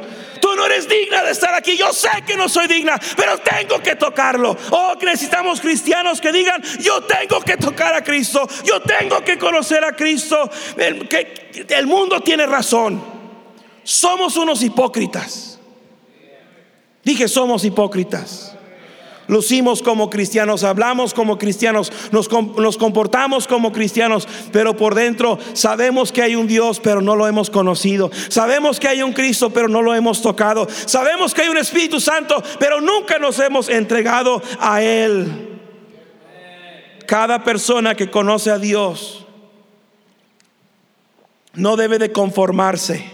[0.41, 1.77] Tú no eres digna de estar aquí.
[1.77, 4.57] Yo sé que no soy digna, pero tengo que tocarlo.
[4.71, 8.47] Oh, necesitamos cristianos que digan, yo tengo que tocar a Cristo.
[8.63, 10.49] Yo tengo que conocer a Cristo.
[10.75, 13.03] que el mundo tiene razón.
[13.83, 15.54] Somos unos hipócritas.
[17.05, 18.51] Dije, somos hipócritas.
[19.27, 26.11] Lucimos como cristianos, hablamos como cristianos, nos, nos, comportamos como cristianos, pero por dentro sabemos
[26.11, 28.11] que hay un Dios, pero no lo hemos conocido.
[28.29, 30.67] Sabemos que hay un Cristo, pero no lo hemos tocado.
[30.85, 35.59] Sabemos que hay un Espíritu Santo, pero nunca nos hemos entregado a Él.
[37.07, 39.25] Cada persona que conoce a Dios
[41.53, 43.05] no debe de conformarse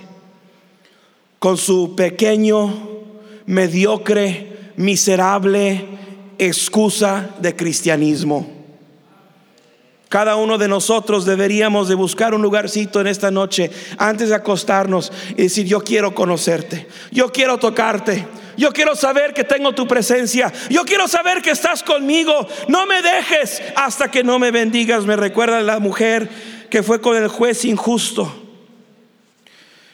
[1.39, 3.00] con su pequeño,
[3.45, 5.85] mediocre, miserable
[6.37, 8.61] excusa de cristianismo.
[10.09, 15.11] Cada uno de nosotros deberíamos de buscar un lugarcito en esta noche antes de acostarnos
[15.29, 18.27] y decir, yo quiero conocerte, yo quiero tocarte,
[18.57, 23.01] yo quiero saber que tengo tu presencia, yo quiero saber que estás conmigo, no me
[23.01, 25.05] dejes hasta que no me bendigas.
[25.05, 26.29] Me recuerda la mujer
[26.69, 28.33] que fue con el juez injusto.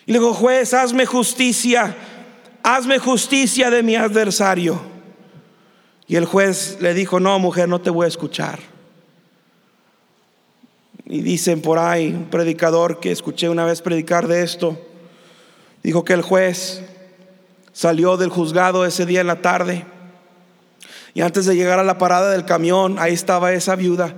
[0.08, 1.96] Y le juez, hazme justicia,
[2.67, 4.82] hazme justicia de mi adversario.
[6.06, 8.60] Y el juez le dijo, no, mujer, no te voy a escuchar.
[11.06, 14.77] Y dicen por ahí, un predicador que escuché una vez predicar de esto,
[15.82, 16.84] dijo que el juez
[17.71, 19.86] salió del juzgado ese día en la tarde.
[21.13, 24.13] Y antes de llegar a la parada del camión, ahí estaba esa viuda.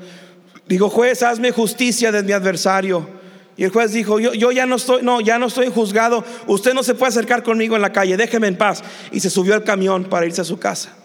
[0.68, 3.19] Dijo, juez, hazme justicia de mi adversario.
[3.60, 6.74] Y el juez dijo, yo, yo, ya no estoy, no, ya no estoy juzgado, usted
[6.74, 8.82] no se puede acercar conmigo en la calle, déjeme en paz.
[9.12, 10.96] Y se subió al camión para irse a su casa.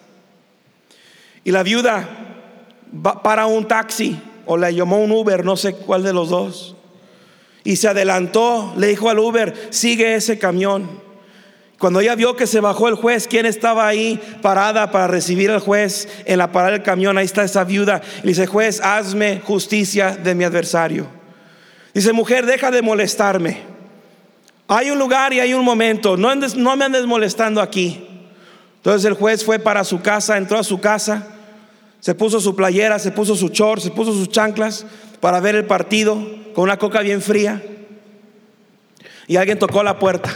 [1.43, 2.09] Y la viuda
[3.25, 6.77] para un taxi o le llamó un Uber, no sé cuál de los dos.
[7.64, 11.03] Y se adelantó, le dijo al Uber, sigue ese camión.
[11.81, 15.59] Cuando ella vio que se bajó el juez, ¿quién estaba ahí parada para recibir al
[15.59, 17.19] juez en la parada del camión?
[17.19, 18.01] Ahí está esa viuda.
[18.23, 21.24] Y dice, juez, hazme justicia de mi adversario.
[21.94, 23.62] Dice, mujer, deja de molestarme.
[24.66, 26.16] Hay un lugar y hay un momento.
[26.16, 26.35] No,
[26.76, 28.04] me andes molestando aquí.
[28.76, 31.26] Entonces el juez fue para su casa, entró a su casa,
[32.00, 34.85] se puso su playera, se puso su short, se puso sus chanclas
[35.20, 36.16] para ver el partido
[36.54, 37.62] con una coca bien fría.
[39.26, 40.30] Y alguien tocó la puerta.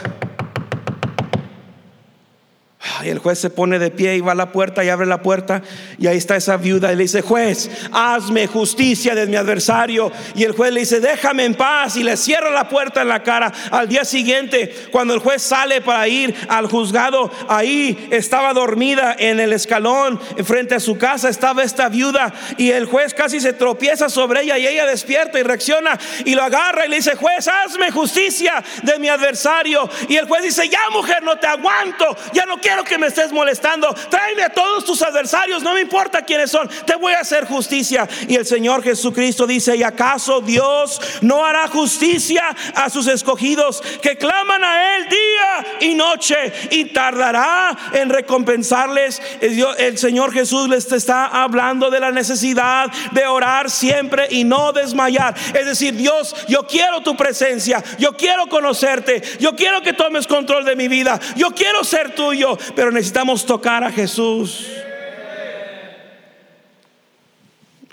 [3.05, 5.23] Y el juez se pone de pie y va a la puerta y abre la
[5.23, 5.63] puerta
[5.99, 10.11] y ahí está esa viuda y le dice, juez, hazme justicia de mi adversario.
[10.35, 13.23] Y el juez le dice, déjame en paz y le cierra la puerta en la
[13.23, 13.53] cara.
[13.71, 19.41] Al día siguiente, cuando el juez sale para ir al juzgado, ahí estaba dormida en
[19.41, 24.09] el escalón, frente a su casa estaba esta viuda y el juez casi se tropieza
[24.09, 27.91] sobre ella y ella despierta y reacciona y lo agarra y le dice, juez, hazme
[27.91, 29.89] justicia de mi adversario.
[30.09, 33.33] Y el juez dice, ya mujer, no te aguanto, ya no quiero que me estés
[33.33, 33.95] molestando.
[34.11, 38.09] Tráeme a todos tus adversarios, no me importa quiénes son, te voy a hacer justicia.
[38.27, 42.43] Y el Señor Jesucristo dice, ¿y acaso Dios no hará justicia
[42.75, 49.21] a sus escogidos que claman a Él día y noche y tardará en recompensarles?
[49.41, 55.35] El Señor Jesús les está hablando de la necesidad de orar siempre y no desmayar.
[55.55, 60.65] Es decir, Dios, yo quiero tu presencia, yo quiero conocerte, yo quiero que tomes control
[60.65, 64.69] de mi vida, yo quiero ser tuyo, pero necesitamos tocar a Jesús.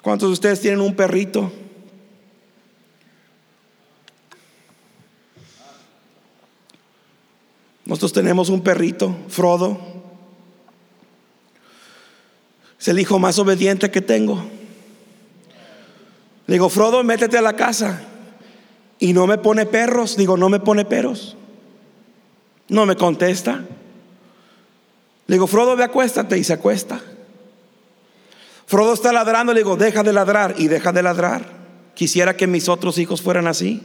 [0.03, 1.51] ¿Cuántos de ustedes tienen un perrito?
[7.85, 9.79] Nosotros tenemos un perrito, Frodo.
[12.79, 14.45] Es el hijo más obediente que tengo.
[16.45, 18.03] Le digo, Frodo, métete a la casa.
[18.99, 20.15] Y no me pone perros.
[20.15, 21.35] Digo, no me pone perros.
[22.67, 23.65] No me contesta.
[25.27, 27.01] Le digo, Frodo, ve acuéstate y se acuesta.
[28.67, 31.45] Frodo está ladrando, le digo, deja de ladrar y deja de ladrar.
[31.93, 33.81] Quisiera que mis otros hijos fueran así.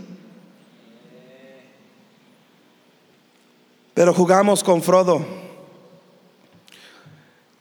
[3.94, 5.24] Pero jugamos con Frodo.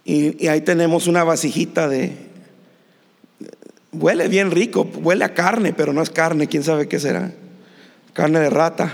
[0.03, 2.29] Y, y, ahí tenemos una vasijita de...
[3.91, 7.31] Huele bien rico, huele a carne, pero no es carne, quién sabe qué será.
[8.13, 8.93] Carne de rata.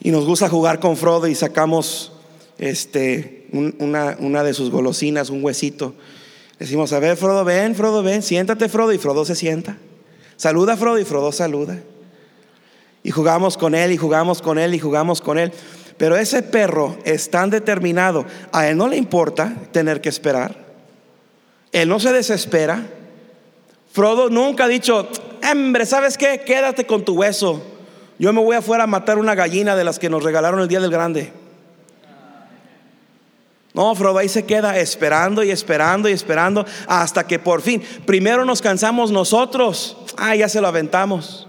[0.00, 2.12] Y nos gusta jugar con Frodo y sacamos
[2.58, 5.94] este, una, de sus golosinas, un huesito.
[6.58, 9.76] Decimos, a ver, Frodo, ven, Frodo, ven, siéntate, Frodo, y Frodo se sienta.
[10.36, 11.78] Saluda, Frodo, y Frodo saluda.
[13.02, 15.52] Y jugamos con él, y jugamos con él, y jugamos con él.
[15.96, 20.66] Pero ese perro es tan determinado, a él no le importa tener que esperar.
[21.72, 22.86] Él no se desespera.
[23.92, 25.08] Frodo nunca ha dicho,
[25.50, 26.42] hombre, ¿sabes qué?
[26.44, 27.62] Quédate con tu hueso.
[28.18, 30.80] Yo me voy afuera a matar una gallina de las que nos regalaron el día
[30.80, 31.32] del grande.
[33.74, 38.44] No, Frodo ahí se queda esperando y esperando y esperando hasta que por fin, primero
[38.44, 41.46] nos cansamos nosotros, ah, ya se lo aventamos.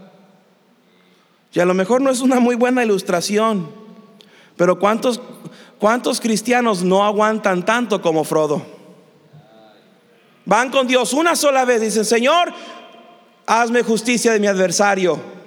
[1.53, 3.71] Y a lo mejor no es una muy buena ilustración,
[4.57, 5.21] pero ¿cuántos,
[5.79, 8.61] ¿Cuántos cristianos no aguantan tanto como Frodo?
[10.43, 12.51] Van con Dios una sola vez, dicen, Señor,
[13.45, 15.38] hazme justicia de mi adversario.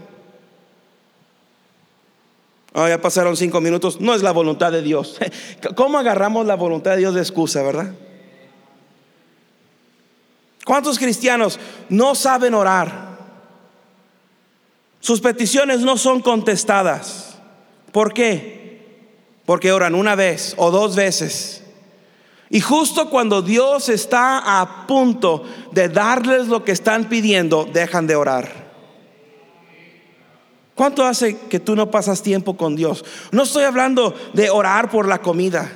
[2.74, 5.18] Oh, ya pasaron cinco minutos, no es la voluntad de Dios.
[5.76, 7.92] ¿Cómo agarramos la voluntad de Dios de excusa, verdad?
[10.64, 11.58] ¿Cuántos cristianos
[11.88, 13.12] no saben orar?
[15.00, 17.36] Sus peticiones no son contestadas.
[17.90, 19.10] ¿Por qué?
[19.44, 21.62] Porque oran una vez o dos veces.
[22.48, 25.42] Y justo cuando Dios está a punto
[25.72, 28.71] de darles lo que están pidiendo, dejan de orar.
[30.74, 33.04] ¿Cuánto hace que tú no pasas tiempo con Dios?
[33.30, 35.70] No estoy hablando de orar por la comida.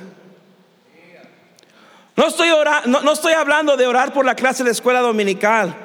[2.15, 2.49] No estoy,
[2.87, 5.75] no, estoy hablando de orar por la clase de escuela dominical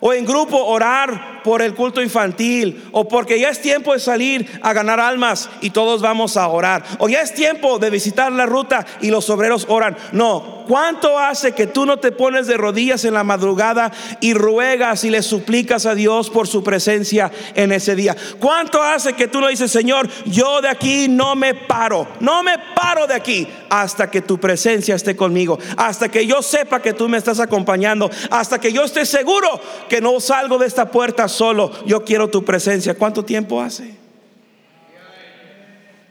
[0.00, 4.58] o en grupo orar por el culto infantil o porque ya es tiempo de salir
[4.62, 8.46] a ganar almas y todos vamos a orar o ya es tiempo de visitar la
[8.46, 9.96] ruta y los obreros oran.
[10.10, 15.04] No, ¿cuánto hace que tú no te pones de rodillas en la madrugada y ruegas
[15.04, 18.16] y le suplicas a Dios por su presencia en ese día?
[18.40, 22.58] ¿Cuánto hace que tú no dices, Señor, yo de aquí no me paro, no me
[22.74, 27.08] paro de aquí hasta que tu presencia esté conmigo, hasta que yo sepa que tú
[27.08, 31.70] me estás acompañando, hasta que yo esté seguro que no salgo de esta puerta solo,
[31.86, 32.94] yo quiero tu presencia.
[32.94, 33.94] ¿Cuánto tiempo hace?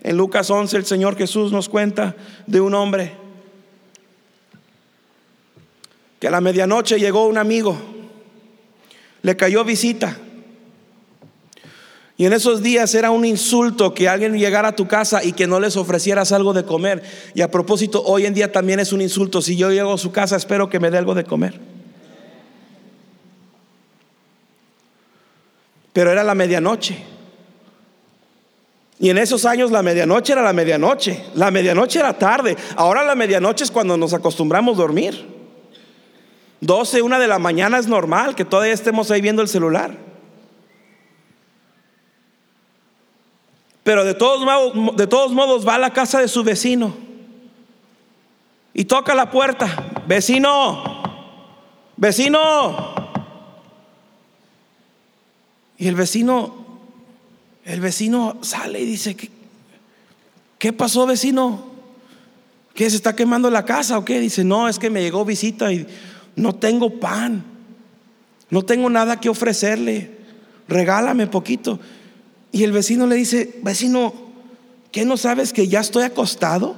[0.02, 2.16] En Lucas 11 el Señor Jesús nos cuenta
[2.46, 3.14] de un hombre
[6.20, 7.76] que a la medianoche llegó un amigo,
[9.24, 10.18] le cayó visita.
[12.18, 15.48] Y en esos días era un insulto que alguien llegara a tu casa y que
[15.48, 17.04] no les ofrecieras algo de comer.
[17.34, 19.42] Y a propósito, hoy en día también es un insulto.
[19.42, 21.75] Si yo llego a su casa, espero que me dé algo de comer.
[25.96, 27.02] Pero era la medianoche.
[29.00, 33.16] Y en esos años la medianoche era la medianoche, la medianoche era tarde, ahora la
[33.16, 35.26] medianoche es cuando nos acostumbramos a dormir.
[36.60, 39.96] 12, una de la mañana es normal que todavía estemos ahí viendo el celular.
[43.84, 46.94] Pero de todos, modos, de todos modos va a la casa de su vecino
[48.74, 50.02] y toca la puerta.
[50.06, 51.02] Vecino,
[51.96, 52.95] vecino,
[55.78, 56.54] y el vecino,
[57.66, 59.30] el vecino sale y dice, ¿qué,
[60.58, 61.66] qué pasó vecino?
[62.74, 64.20] ¿Qué se está quemando la casa o qué?
[64.20, 65.88] Dice, no, es que me llegó visita y
[66.36, 67.44] no tengo pan,
[68.50, 70.12] no tengo nada que ofrecerle,
[70.68, 71.80] regálame poquito.
[72.52, 74.14] Y el vecino le dice, vecino,
[74.92, 76.76] ¿qué no sabes que ya estoy acostado?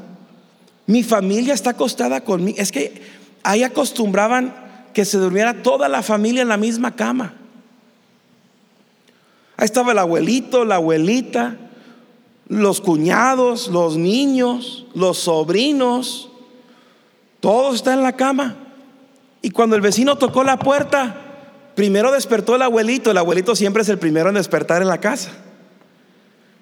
[0.88, 2.58] Mi familia está acostada conmigo.
[2.60, 3.02] Es que
[3.43, 4.56] ahí acostumbraban
[4.93, 7.36] que se durmiera toda la familia en la misma cama.
[9.58, 11.58] Ahí estaba el abuelito, la abuelita,
[12.47, 16.30] los cuñados, los niños, los sobrinos.
[17.39, 18.55] Todos están en la cama.
[19.41, 21.16] Y cuando el vecino tocó la puerta,
[21.76, 23.10] primero despertó el abuelito.
[23.10, 25.32] El abuelito siempre es el primero en despertar en la casa.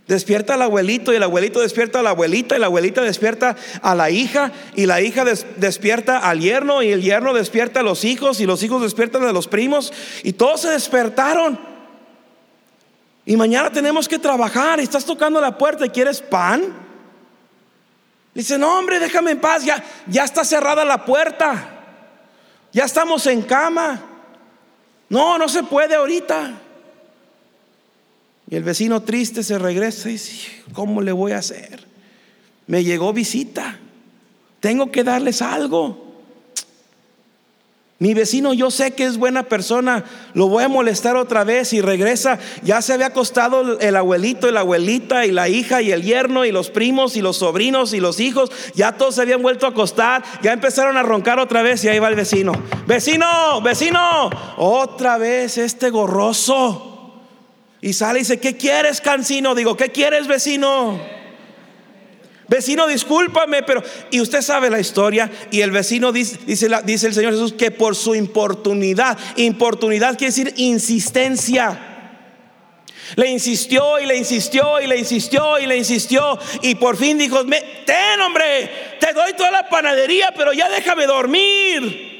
[0.08, 3.96] Despierta al abuelito y el abuelito despierta a la abuelita y la abuelita despierta a
[3.96, 8.40] la hija y la hija despierta al yerno y el yerno despierta a los hijos
[8.40, 9.92] y los hijos despiertan a los primos
[10.24, 11.75] y todos se despertaron.
[13.26, 14.80] Y mañana tenemos que trabajar.
[14.80, 16.74] Estás tocando la puerta y quieres pan.
[18.34, 19.64] Dice, no, hombre, déjame en paz.
[19.66, 21.70] Ya, ya está cerrada la puerta.
[22.72, 24.02] Ya estamos en cama.
[25.10, 26.52] No, no se puede ahorita.
[28.48, 31.88] Y el vecino triste se regresa y dice, ¿cómo le voy a hacer?
[32.68, 33.80] Me llegó visita.
[34.60, 36.05] Tengo que darles algo.
[37.98, 41.80] Mi vecino yo sé que es buena persona, lo voy a molestar otra vez y
[41.80, 42.40] regresa.
[42.62, 46.44] Ya se había acostado el abuelito y la abuelita y la hija y el yerno
[46.44, 48.52] y los primos y los sobrinos y los hijos.
[48.76, 52.00] Ya todos se habían vuelto a acostar, ya empezaron a roncar otra vez y ahí
[52.00, 52.52] va el vecino.
[52.86, 56.92] Vecino, vecino, otra vez este gorroso.
[57.80, 59.56] Y sale y dice, ¿qué quieres, cancino?
[59.56, 61.00] Digo, ¿qué quieres, vecino?
[62.48, 63.84] Vecino, discúlpame, pero...
[64.12, 65.32] Y usted sabe la historia.
[65.52, 70.54] Y el vecino dice, dice, el Señor Jesús que por su importunidad, importunidad quiere decir
[70.58, 71.92] insistencia.
[73.16, 76.40] Le insistió y le insistió y le insistió y le insistió.
[76.62, 82.15] Y por fin dijo, ten hombre, te doy toda la panadería, pero ya déjame dormir.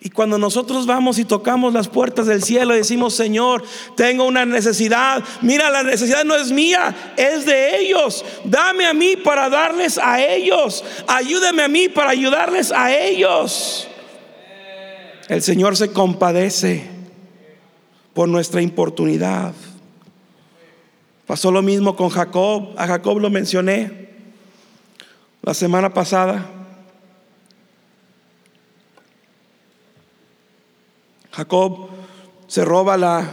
[0.00, 3.64] Y cuando nosotros vamos y tocamos las puertas del cielo decimos, Señor,
[3.96, 8.24] tengo una necesidad, mira, la necesidad no es mía, es de ellos.
[8.44, 10.84] Dame a mí para darles a ellos.
[11.06, 13.88] Ayúdame a mí para ayudarles a ellos.
[15.28, 16.88] El Señor se compadece
[18.12, 19.54] por nuestra importunidad.
[21.26, 22.74] Pasó lo mismo con Jacob.
[22.76, 24.06] A Jacob lo mencioné.
[25.42, 26.55] la semana pasada.
[31.36, 31.88] Jacob
[32.46, 33.30] se roba la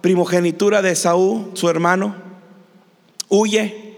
[0.00, 2.14] primogenitura de Saúl, su hermano,
[3.28, 3.88] huye.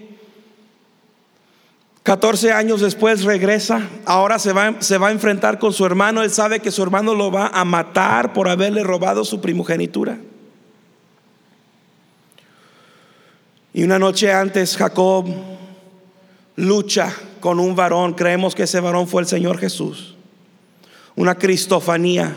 [2.02, 6.30] 14 años después regresa, ahora se va, se va a enfrentar con su hermano, él
[6.30, 10.18] sabe que su hermano lo va a matar por haberle robado su primogenitura.
[13.74, 15.26] Y una noche antes Jacob
[16.56, 20.16] lucha con un varón, creemos que ese varón fue el Señor Jesús,
[21.14, 22.34] una cristofanía,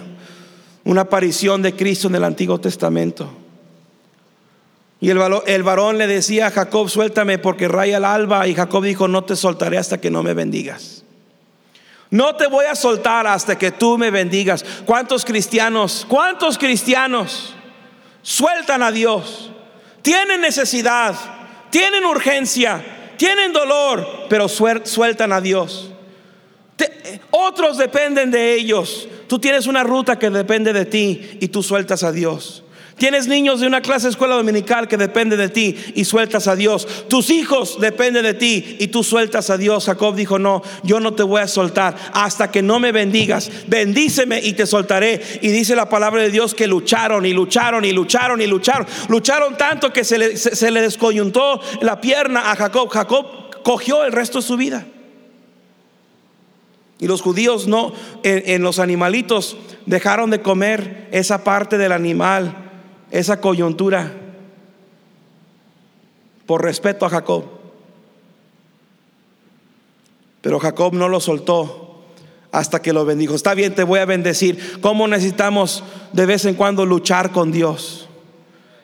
[0.86, 3.30] una aparición de Cristo en el Antiguo Testamento.
[5.02, 8.48] Y el, el varón le decía a Jacob, suéltame porque raya el alba.
[8.48, 11.04] Y Jacob dijo, no te soltaré hasta que no me bendigas.
[12.12, 14.64] No te voy a soltar hasta que tú me bendigas.
[14.86, 17.54] ¿Cuántos cristianos, cuántos cristianos
[18.22, 19.52] sueltan a Dios?
[20.02, 21.16] Tienen necesidad,
[21.72, 25.92] tienen urgencia, tienen dolor, pero sueltan a Dios.
[27.32, 29.08] Otros dependen de ellos.
[29.28, 32.64] Tú tienes una ruta que depende de ti y tú sueltas a Dios.
[32.98, 36.56] Tienes niños de una clase de escuela dominical que depende de ti y sueltas a
[36.56, 36.88] Dios.
[37.10, 39.86] Tus hijos dependen de ti y tú sueltas a Dios.
[39.86, 43.52] Jacob dijo, no, yo no te voy a soltar hasta que no me bendigas.
[43.68, 45.22] Bendíceme y te soltaré.
[45.42, 48.88] Y dice la palabra de Dios que lucharon y lucharon y lucharon y lucharon.
[49.10, 52.88] Lucharon tanto que se le, se, le descoyuntó la pierna a Jacob.
[52.90, 54.86] Jacob cogió el resto de su vida.
[57.00, 57.94] Y los judíos no,
[58.24, 62.62] en, los animalitos, dejaron de comer esa parte del animal
[63.12, 64.12] esa coyuntura
[66.46, 67.46] por respeto a Jacob.
[70.42, 72.04] Pero Jacob no lo soltó
[72.52, 73.36] hasta que lo bendijo.
[73.36, 74.80] Está bien, te voy a bendecir.
[74.82, 75.84] ¿Cómo necesitamos
[76.14, 78.05] de vez en cuando luchar con Dios?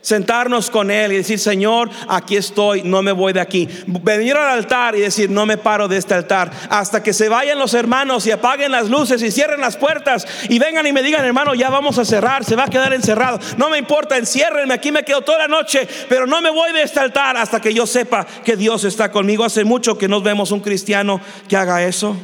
[0.01, 3.67] Sentarnos con Él y decir, Señor, aquí estoy, no me voy de aquí.
[3.85, 6.51] Venir al altar y decir, no me paro de este altar.
[6.69, 10.59] Hasta que se vayan los hermanos y apaguen las luces y cierren las puertas y
[10.59, 13.39] vengan y me digan, hermano, ya vamos a cerrar, se va a quedar encerrado.
[13.57, 16.83] No me importa, enciérrenme, aquí me quedo toda la noche, pero no me voy de
[16.83, 19.43] este altar hasta que yo sepa que Dios está conmigo.
[19.43, 22.17] Hace mucho que nos vemos un cristiano que haga eso.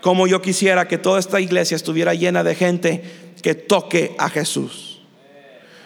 [0.00, 3.04] Como yo quisiera que toda esta iglesia estuviera llena de gente
[3.42, 4.89] que toque a Jesús.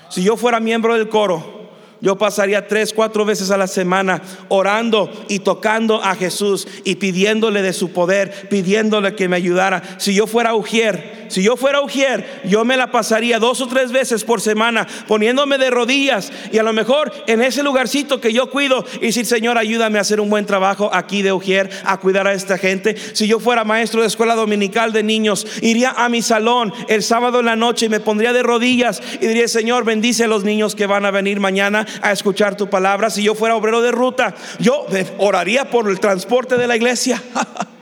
[0.09, 1.64] Si yo fuera miembro del coro,
[2.00, 7.62] yo pasaría tres, cuatro veces a la semana orando y tocando a Jesús y pidiéndole
[7.62, 9.82] de su poder, pidiéndole que me ayudara.
[9.98, 13.93] Si yo fuera Ujier, si yo fuera Ujier, yo me la pasaría dos o tres
[13.93, 18.51] veces por semana poniéndome de rodillas y a lo mejor en ese lugarcito que yo
[18.51, 22.27] cuido y decir, Señor, ayúdame a hacer un buen trabajo aquí de Ujier, a cuidar
[22.27, 22.97] a esta gente.
[23.12, 27.41] Si yo fuera maestro de escuela dominical de niños, iría a mi salón el sábado
[27.41, 30.75] en la noche y me pondría de rodillas y diría, Señor, bendice a los niños
[30.75, 33.11] que van a venir mañana a escuchar tu palabra.
[33.11, 34.87] Si yo fuera obrero de ruta, yo
[35.18, 37.22] oraría por el transporte de la iglesia.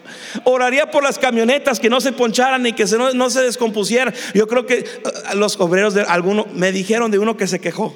[0.45, 4.15] Oraría por las camionetas que no se poncharan y que no, se descompusieran.
[4.35, 4.85] Yo creo que
[5.33, 7.95] uh, los obreros de alguno me dijeron de uno que se quejó.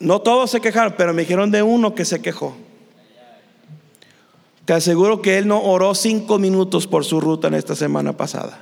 [0.00, 2.56] No todos se quejaron, pero me dijeron de uno que se quejó.
[4.64, 8.60] Te aseguro que él no oró cinco minutos por su ruta en esta semana pasada.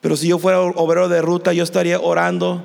[0.00, 2.62] Pero si yo fuera obrero de ruta, yo estaría orando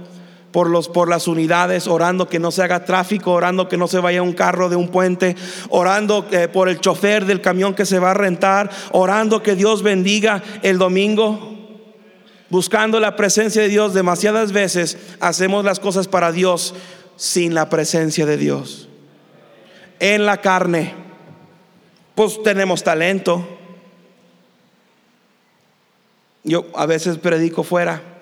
[0.53, 3.99] por, los, por las unidades, orando que no se haga tráfico, orando que no se
[3.99, 5.35] vaya un carro de un puente,
[5.69, 9.83] orando eh, por el chofer del camión que se va a rentar, orando que Dios
[9.83, 11.49] bendiga el domingo.
[12.49, 16.73] Buscando la presencia de Dios, demasiadas veces hacemos las cosas para Dios
[17.17, 18.87] sin la presencia de Dios.
[19.99, 20.93] En la carne,
[22.15, 23.45] pues tenemos talento
[26.43, 28.12] yo a veces predico fuera.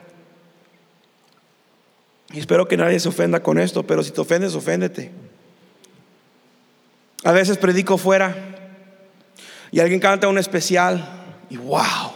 [2.34, 5.12] Y espero que nadie se ofenda con esto, pero si te ofendes, oféndete.
[7.24, 8.36] A veces predico fuera
[9.72, 11.04] y alguien canta un especial
[11.50, 12.14] y wow.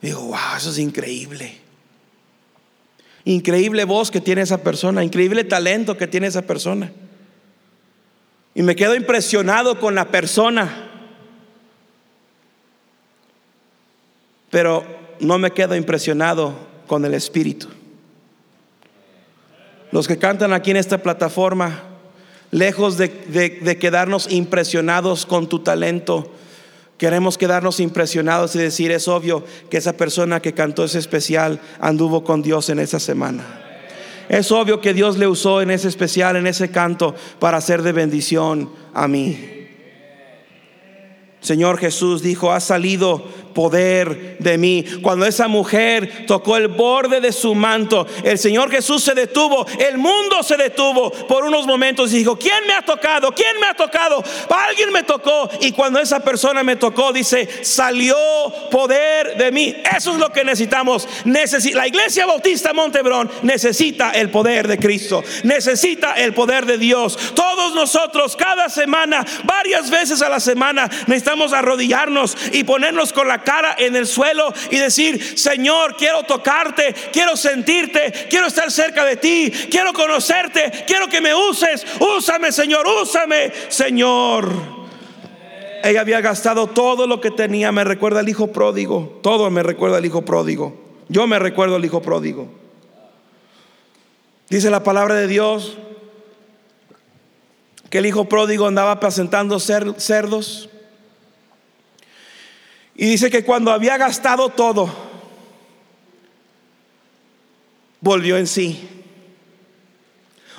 [0.00, 1.58] Digo, wow, eso es increíble.
[3.24, 6.92] Increíble voz que tiene esa persona, increíble talento que tiene esa persona.
[8.54, 10.90] Y me quedo impresionado con la persona.
[14.52, 14.84] pero
[15.18, 16.54] no me quedo impresionado
[16.86, 17.68] con el Espíritu.
[19.92, 21.82] Los que cantan aquí en esta plataforma,
[22.50, 26.32] lejos de, quedarnos impresionados con tu talento,
[26.96, 32.24] queremos quedarnos impresionados y decir, es obvio que esa persona que cantó ese especial anduvo
[32.24, 33.44] con Dios en esa semana.
[34.30, 37.92] Es obvio que Dios le usó en ese especial, en ese canto, para ser de
[37.92, 39.61] bendición a mí.
[41.42, 44.84] Señor Jesús dijo, ha salido poder de mí.
[45.02, 49.98] Cuando esa mujer tocó el borde de su manto, el Señor Jesús se detuvo, el
[49.98, 53.32] mundo se detuvo por unos momentos y dijo, ¿quién me ha tocado?
[53.32, 54.22] ¿quién me ha tocado?
[54.68, 55.50] Alguien me tocó.
[55.60, 58.16] Y cuando esa persona me tocó, dice, salió
[58.70, 59.74] poder de mí.
[59.96, 61.08] Eso es lo que necesitamos.
[61.24, 67.18] la iglesia bautista Montebrón necesita el poder de Cristo, necesita el poder de Dios.
[67.34, 73.42] Todos nosotros, cada semana, varias veces a la semana, necesitamos arrodillarnos y ponernos con la
[73.42, 79.16] cara en el suelo y decir, Señor, quiero tocarte, quiero sentirte, quiero estar cerca de
[79.16, 84.52] ti, quiero conocerte, quiero que me uses, úsame, Señor, úsame, Señor.
[85.82, 89.96] Ella había gastado todo lo que tenía, me recuerda al hijo pródigo, todo me recuerda
[89.96, 90.76] al hijo pródigo.
[91.08, 92.48] Yo me recuerdo al hijo pródigo.
[94.48, 95.78] Dice la palabra de Dios
[97.90, 100.70] que el hijo pródigo andaba apacentando cerdos
[102.94, 104.88] y dice que cuando había gastado todo,
[108.00, 108.88] volvió en sí.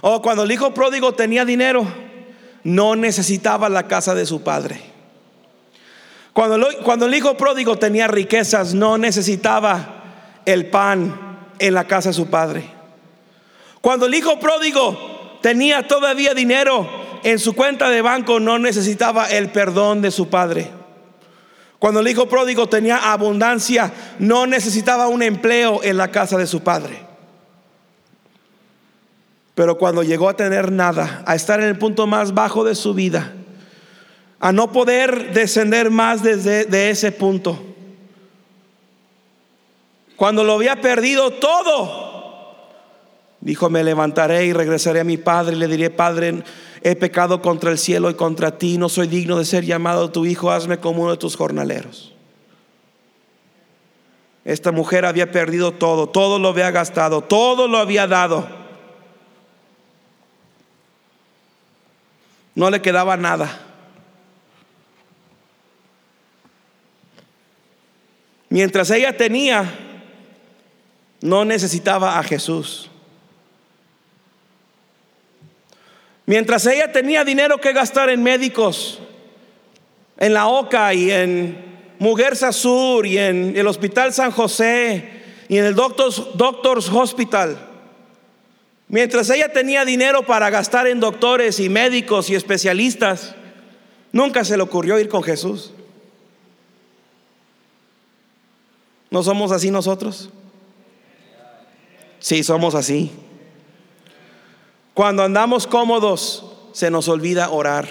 [0.02, 1.86] O cuando el hijo pródigo tenía dinero,
[2.64, 4.82] no necesitaba la casa de su padre.
[6.34, 12.28] Cuando, el hijo pródigo tenía riquezas, no necesitaba el pan en la casa de su
[12.28, 12.66] padre.
[13.82, 16.90] Cuando el hijo pródigo tenía todavía dinero
[17.24, 20.83] en su cuenta de banco, no necesitaba el perdón de su padre.
[21.84, 26.62] Cuando el hijo pródigo tenía abundancia, no necesitaba un empleo en la casa de su
[26.62, 26.98] padre.
[29.54, 32.94] Pero cuando llegó a tener nada, a estar en el punto más bajo de su
[32.94, 33.34] vida,
[34.40, 37.62] a no poder descender más desde de ese punto,
[40.16, 42.13] cuando lo había perdido todo,
[43.44, 46.44] dijo, me levantaré y regresaré a mi padre y le diré, Padre,
[46.82, 50.26] he pecado contra el cielo y contra ti, no soy digno de ser llamado tu
[50.26, 52.14] hijo, hazme como uno de tus jornaleros.
[54.46, 58.48] Esta mujer había perdido todo, todo lo había gastado, todo lo había dado.
[62.56, 63.60] No le quedaba nada.
[68.50, 69.74] Mientras ella tenía,
[71.22, 72.90] no necesitaba a Jesús.
[76.26, 79.00] Mientras ella tenía dinero que gastar en médicos,
[80.18, 85.10] en la OCA y en Muguerza Sur y en el Hospital San José
[85.50, 87.58] y en el Doctors, Doctors Hospital,
[88.88, 93.36] mientras ella tenía dinero para gastar en doctores y médicos y especialistas,
[94.14, 95.74] nunca se le ocurrió ir con Jesús.
[99.10, 100.30] ¿No somos así nosotros?
[102.20, 103.12] Sí, somos así.
[104.94, 107.88] Cuando andamos cómodos, se nos olvida orar.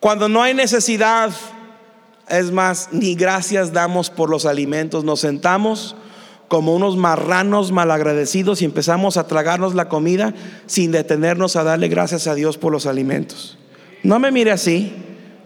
[0.00, 1.30] Cuando no hay necesidad,
[2.28, 5.04] es más, ni gracias damos por los alimentos.
[5.04, 5.96] Nos sentamos
[6.48, 10.34] como unos marranos malagradecidos y empezamos a tragarnos la comida
[10.66, 13.58] sin detenernos a darle gracias a Dios por los alimentos.
[14.02, 14.92] No me mire así,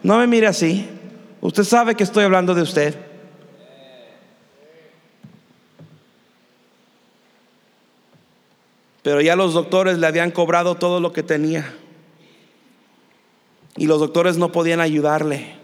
[0.03, 0.89] no me mire así.
[1.41, 3.12] Usted sabe que estoy hablando de usted.
[9.03, 11.75] Pero ya los doctores le habían cobrado todo lo que tenía.
[13.77, 15.55] Y los doctores no podían ayudarle.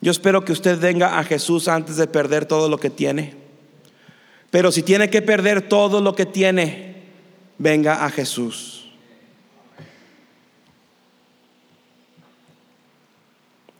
[0.00, 3.34] Yo espero que usted venga a Jesús antes de perder todo lo que tiene.
[4.50, 7.04] Pero si tiene que perder todo lo que tiene,
[7.58, 8.90] venga a Jesús.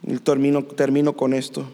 [0.03, 1.71] Y termino, termino con esto.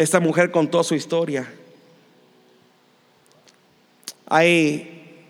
[0.00, 1.52] Esta mujer contó su historia.
[4.24, 5.28] Hay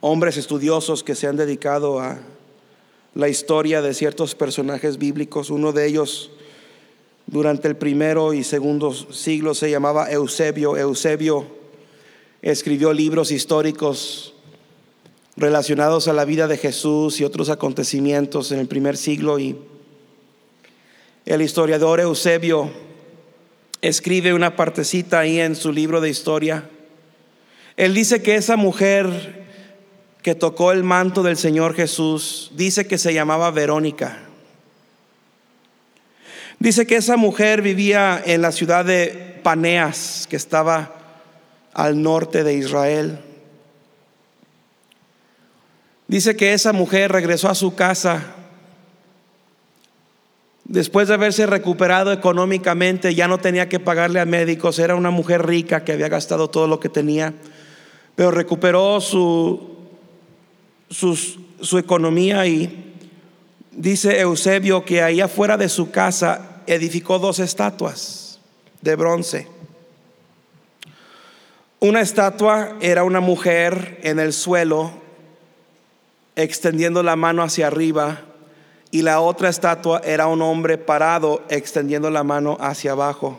[0.00, 2.18] hombres estudiosos que se han dedicado a
[3.14, 5.50] la historia de ciertos personajes bíblicos.
[5.50, 6.32] Uno de ellos
[7.28, 10.76] durante el primero y segundo siglo se llamaba Eusebio.
[10.76, 11.46] Eusebio
[12.42, 14.34] escribió libros históricos
[15.36, 19.56] relacionados a la vida de Jesús y otros acontecimientos en el primer siglo y
[21.24, 22.87] el historiador Eusebio
[23.82, 26.68] escribe una partecita ahí en su libro de historia.
[27.76, 29.46] Él dice que esa mujer
[30.22, 34.18] que tocó el manto del Señor Jesús, dice que se llamaba Verónica.
[36.58, 40.92] Dice que esa mujer vivía en la ciudad de Paneas, que estaba
[41.72, 43.20] al norte de Israel.
[46.08, 48.34] Dice que esa mujer regresó a su casa
[50.68, 55.46] Después de haberse recuperado económicamente, ya no tenía que pagarle a médicos, era una mujer
[55.46, 57.32] rica que había gastado todo lo que tenía.
[58.14, 59.76] pero recuperó su,
[60.90, 62.94] su economía y
[63.70, 68.40] dice Eusebio que ahí afuera de su casa edificó dos estatuas
[68.82, 69.48] de bronce.
[71.80, 74.90] Una estatua era una mujer en el suelo
[76.36, 78.27] extendiendo la mano hacia arriba
[78.90, 83.38] y la otra estatua era un hombre parado extendiendo la mano hacia abajo.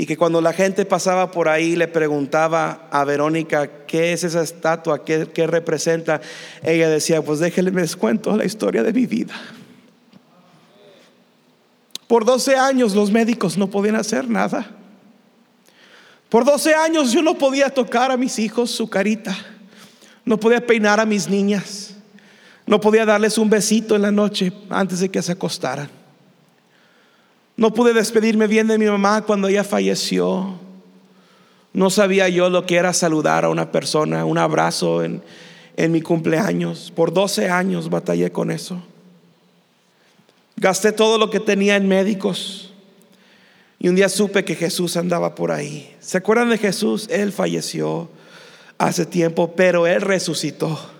[0.00, 4.42] Y que cuando la gente pasaba por ahí le preguntaba a Verónica, ¿qué es esa
[4.42, 5.04] estatua?
[5.04, 6.20] ¿Qué, representa?
[6.62, 9.34] Ella decía, pues déjenme les cuento la historia de mi vida.
[12.06, 14.70] Por 12 años los médicos no podían hacer nada.
[16.28, 19.36] Por 12 años yo no podía tocar a mis hijos su carita.
[20.24, 21.87] No podía peinar a mis niñas.
[22.68, 25.88] No podía darles un besito en la noche antes de que se acostaran.
[27.56, 30.58] No pude despedirme bien de mi mamá cuando ella falleció.
[31.72, 35.22] No sabía yo lo que era saludar a una persona, un abrazo en,
[35.78, 36.92] en mi cumpleaños.
[36.94, 38.82] Por 12 años batallé con eso.
[40.56, 42.74] Gasté todo lo que tenía en médicos.
[43.78, 45.96] Y un día supe que Jesús andaba por ahí.
[46.00, 47.08] ¿Se acuerdan de Jesús?
[47.10, 48.10] Él falleció
[48.76, 50.97] hace tiempo, pero Él resucitó.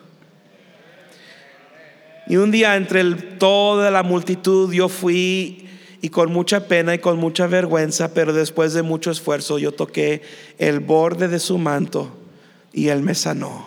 [2.29, 5.67] Y un día entre toda la multitud yo fui
[6.03, 10.23] y con mucha pena y con mucha vergüenza, pero después de mucho esfuerzo yo toqué
[10.59, 12.11] el borde de su manto
[12.73, 13.67] y él me sanó.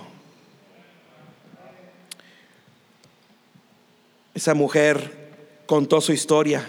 [4.36, 5.32] Esa mujer
[5.66, 6.64] contó su historia.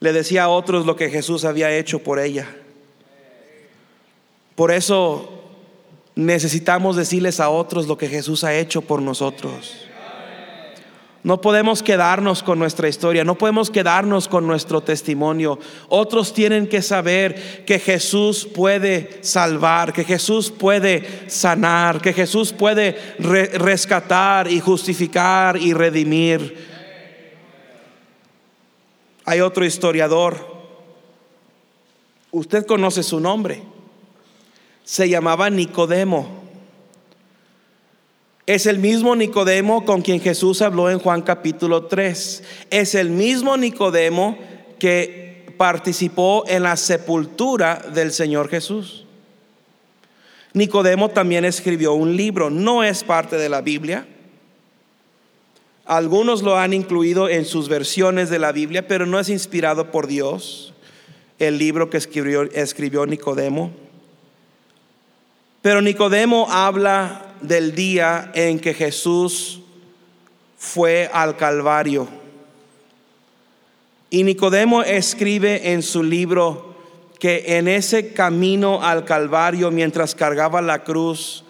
[0.00, 2.46] Le decía a otros lo que Jesús había hecho por ella.
[4.56, 5.35] Por eso
[6.16, 9.86] necesitamos decirles a otros lo que Jesús ha hecho por nosotros.
[11.22, 15.58] No podemos quedarnos con nuestra historia, no podemos quedarnos con nuestro testimonio.
[15.88, 22.96] Otros tienen que saber que Jesús puede salvar, que Jesús puede sanar, que Jesús puede
[23.18, 26.56] rescatar y justificar y redimir.
[29.24, 30.38] Hay otro historiador,
[32.30, 33.62] usted conoce su nombre,
[34.86, 36.44] se llamaba Nicodemo.
[38.46, 42.44] Es el mismo Nicodemo con quien Jesús habló en Juan capítulo 3.
[42.70, 44.38] Es el mismo Nicodemo
[44.78, 49.06] que participó en la sepultura del Señor Jesús.
[50.52, 54.06] Nicodemo también escribió un libro, no es parte de la Biblia.
[55.84, 60.06] Algunos lo han incluido en sus versiones de la Biblia, pero no es inspirado por
[60.06, 60.74] Dios,
[61.40, 63.85] el libro que escribió, escribió Nicodemo.
[65.66, 69.58] Pero Nicodemo habla del día en que Jesús
[70.56, 72.06] fue al Calvario.
[74.08, 76.76] Y Nicodemo escribe en su libro
[77.18, 81.42] que en ese camino al Calvario, mientras cargaba la cruz,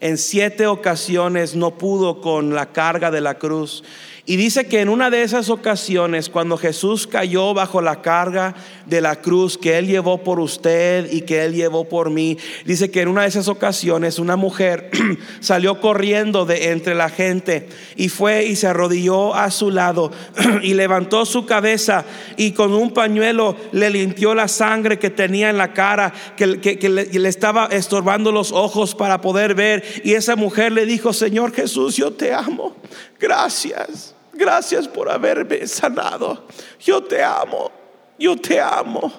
[0.00, 3.84] en siete ocasiones no pudo con la carga de la cruz
[4.28, 8.54] y dice que en una de esas ocasiones, cuando Jesús cayó bajo la carga
[8.84, 12.90] de la cruz que Él llevó por usted y que Él llevó por mí, dice
[12.90, 14.90] que en una de esas ocasiones una mujer
[15.40, 20.12] salió corriendo de entre la gente y fue y se arrodilló a su lado
[20.62, 22.04] y levantó su cabeza
[22.36, 27.06] y con un pañuelo le limpió la sangre que tenía en la cara, que, le,
[27.06, 29.82] le estaba estorbando los ojos para poder ver.
[30.04, 32.76] Y esa mujer le dijo, Señor Jesús, yo te amo.
[33.18, 34.17] Gracias.
[34.38, 36.46] Gracias por haberme sanado.
[36.78, 37.72] Yo te amo.
[38.20, 39.12] Yo te amo.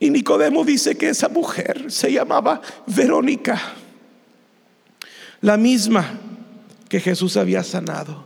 [0.00, 3.56] Y Nicodemo dice que esa mujer se llamaba Verónica.
[5.42, 6.18] La misma
[6.88, 8.24] que Jesús había sanado.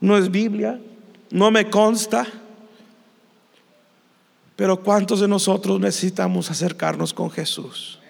[0.00, 0.80] No es Biblia,
[1.30, 2.26] no me consta.
[4.56, 8.00] Pero ¿cuántos de nosotros necesitamos acercarnos con Jesús?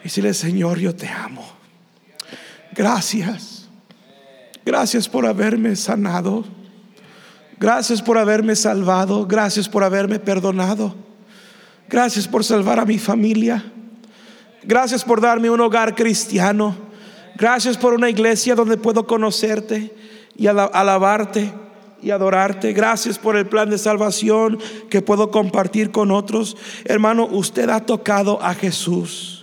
[0.00, 1.46] Y decirle, Señor, yo te amo.
[2.72, 3.67] Gracias
[4.68, 6.44] Gracias por haberme sanado.
[7.58, 9.26] Gracias por haberme salvado.
[9.26, 10.94] Gracias por haberme perdonado.
[11.88, 13.64] Gracias por salvar a mi familia.
[14.62, 16.76] Gracias por darme un hogar cristiano.
[17.34, 19.96] Gracias por una iglesia donde puedo conocerte
[20.36, 21.50] y alabarte
[22.02, 22.74] y adorarte.
[22.74, 24.58] Gracias por el plan de salvación
[24.90, 26.58] que puedo compartir con otros.
[26.84, 29.37] Hermano, usted ha tocado a Jesús.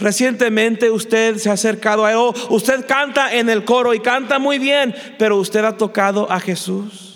[0.00, 2.16] Recientemente usted se ha acercado a él.
[2.18, 6.40] Oh, usted canta en el coro y canta muy bien, pero usted ha tocado a
[6.40, 7.10] Jesús.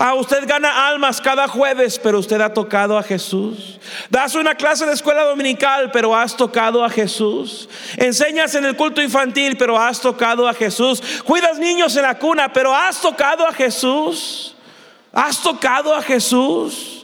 [0.00, 3.80] Ah, usted gana almas cada jueves, pero usted ha tocado a Jesús.
[4.10, 7.68] Das una clase de escuela dominical, pero has tocado a Jesús.
[7.96, 11.02] Enseñas en el culto infantil, pero has tocado a Jesús.
[11.24, 14.54] Cuidas niños en la cuna, pero has tocado a Jesús.
[15.12, 16.97] Has tocado a Jesús.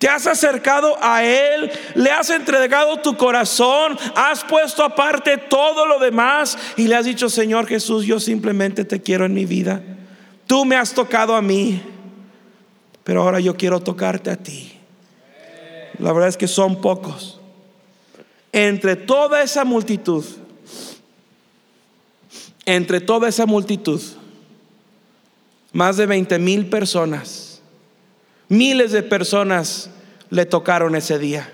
[0.00, 5.98] Te has acercado a Él, le has entregado tu corazón, has puesto aparte todo lo
[5.98, 9.82] demás y le has dicho, Señor Jesús, yo simplemente te quiero en mi vida.
[10.46, 11.82] Tú me has tocado a mí,
[13.04, 14.72] pero ahora yo quiero tocarte a ti.
[15.98, 17.38] La verdad es que son pocos.
[18.52, 20.24] Entre toda esa multitud,
[22.64, 24.00] entre toda esa multitud,
[25.74, 27.49] más de 20 mil personas,
[28.50, 29.88] miles de personas
[30.28, 31.50] le tocaron ese día.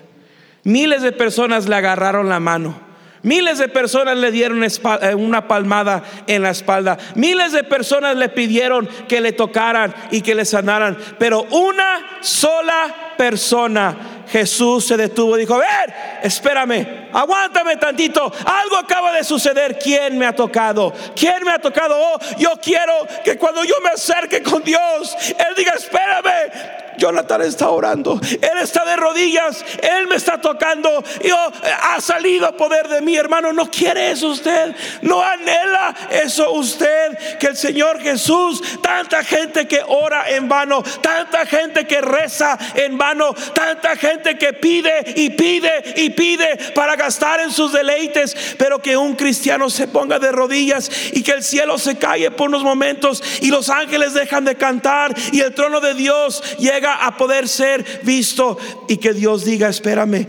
[0.64, 2.86] Miles de personas le agarraron la mano.
[3.22, 6.98] Miles de personas le dieron eh, una palmada en la espalda.
[7.14, 10.96] Miles de personas le pidieron que le tocaran y que le sanaran.
[11.18, 13.96] Pero una sola persona
[14.28, 20.18] Jesús se detuvo y dijo, a ver, espérame, aguántame tantito, algo acaba de suceder, ¿quién
[20.18, 20.92] me ha tocado?
[21.14, 21.96] ¿Quién me ha tocado?
[21.96, 22.92] Oh, yo quiero
[23.24, 28.84] que cuando yo me acerque con Dios, Él diga, espérame, Jonathan está orando, Él está
[28.84, 31.36] de rodillas, Él me está tocando, yo,
[31.82, 37.48] ha salido poder de mí, hermano, no quiere eso usted, no anhela eso usted, que
[37.48, 43.34] el Señor Jesús, tanta gente que ora en vano, tanta gente que reza en vano,
[43.54, 48.96] tanta gente que pide y pide y pide para gastar en sus deleites, pero que
[48.96, 53.22] un cristiano se ponga de rodillas y que el cielo se calle por unos momentos
[53.40, 57.84] y los ángeles dejan de cantar y el trono de Dios llega a poder ser
[58.02, 58.58] visto
[58.88, 60.26] y que Dios diga, espérame,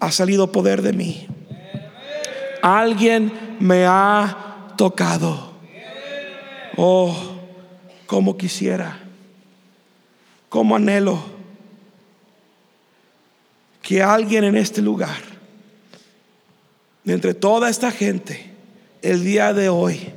[0.00, 1.26] ha salido poder de mí.
[2.62, 5.52] Alguien me ha tocado.
[6.76, 7.16] Oh,
[8.06, 9.00] como quisiera,
[10.48, 11.38] como anhelo
[13.82, 15.22] que alguien en este lugar,
[17.06, 18.52] entre toda esta gente,
[19.00, 20.12] el día de hoy,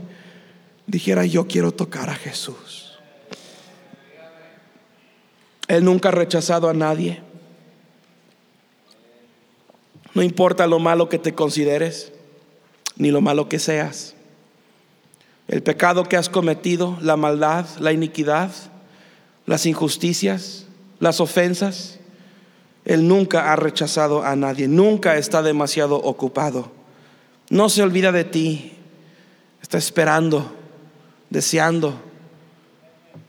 [0.87, 2.70] dijera, yo quiero tocar a Jesús.
[5.71, 7.21] Él nunca ha rechazado a nadie.
[10.13, 12.11] No importa lo malo que te consideres,
[12.97, 14.13] ni lo malo que seas.
[15.47, 18.51] El pecado que has cometido, la maldad, la iniquidad,
[19.45, 20.65] las injusticias,
[20.99, 21.99] las ofensas.
[22.83, 26.69] Él nunca ha rechazado a nadie, nunca está demasiado ocupado.
[27.49, 28.73] No se olvida de ti.
[29.61, 30.51] Está esperando,
[31.29, 31.97] deseando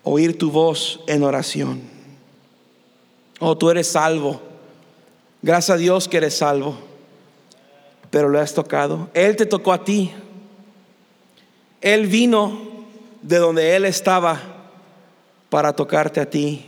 [0.02, 1.91] oír tu voz en oración.
[3.44, 4.40] Oh, tú eres salvo.
[5.42, 6.78] Gracias a Dios que eres salvo.
[8.08, 9.10] Pero lo has tocado.
[9.14, 10.12] Él te tocó a ti.
[11.80, 12.56] Él vino
[13.20, 14.40] de donde Él estaba
[15.50, 16.66] para tocarte a ti.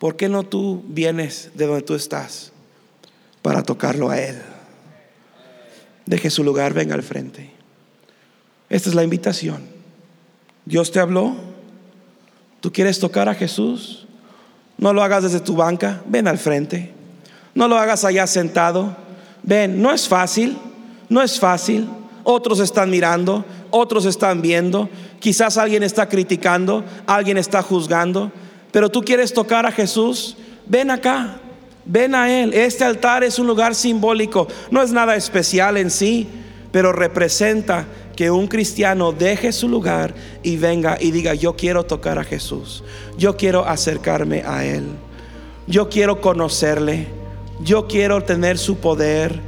[0.00, 2.50] ¿Por qué no tú vienes de donde tú estás
[3.40, 4.42] para tocarlo a Él?
[6.06, 7.52] Deje su lugar, venga al frente.
[8.68, 9.62] Esta es la invitación.
[10.64, 11.36] Dios te habló.
[12.60, 14.07] ¿Tú quieres tocar a Jesús?
[14.78, 16.92] No lo hagas desde tu banca, ven al frente.
[17.54, 18.96] No lo hagas allá sentado.
[19.42, 20.56] Ven, no es fácil,
[21.08, 21.88] no es fácil.
[22.22, 24.88] Otros están mirando, otros están viendo.
[25.18, 28.30] Quizás alguien está criticando, alguien está juzgando.
[28.70, 31.40] Pero tú quieres tocar a Jesús, ven acá,
[31.84, 32.54] ven a Él.
[32.54, 36.28] Este altar es un lugar simbólico, no es nada especial en sí,
[36.70, 37.86] pero representa
[38.18, 40.12] que un cristiano deje su lugar
[40.42, 42.82] y venga y diga, yo quiero tocar a Jesús,
[43.16, 44.86] yo quiero acercarme a Él,
[45.68, 47.06] yo quiero conocerle,
[47.60, 49.38] yo quiero tener su poder,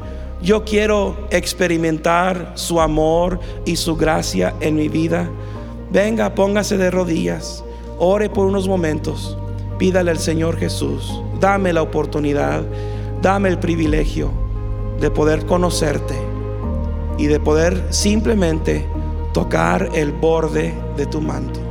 [0.41, 5.29] yo quiero experimentar su amor y su gracia en mi vida.
[5.91, 7.64] Venga, póngase de rodillas,
[7.99, 9.37] ore por unos momentos,
[9.81, 12.62] pídale al Señor Jesús, dame la oportunidad,
[13.21, 14.31] dame el privilegio
[15.01, 16.30] de poder conocerte
[17.21, 18.87] y de poder simplemente
[19.35, 21.70] tocar el borde de tu manto.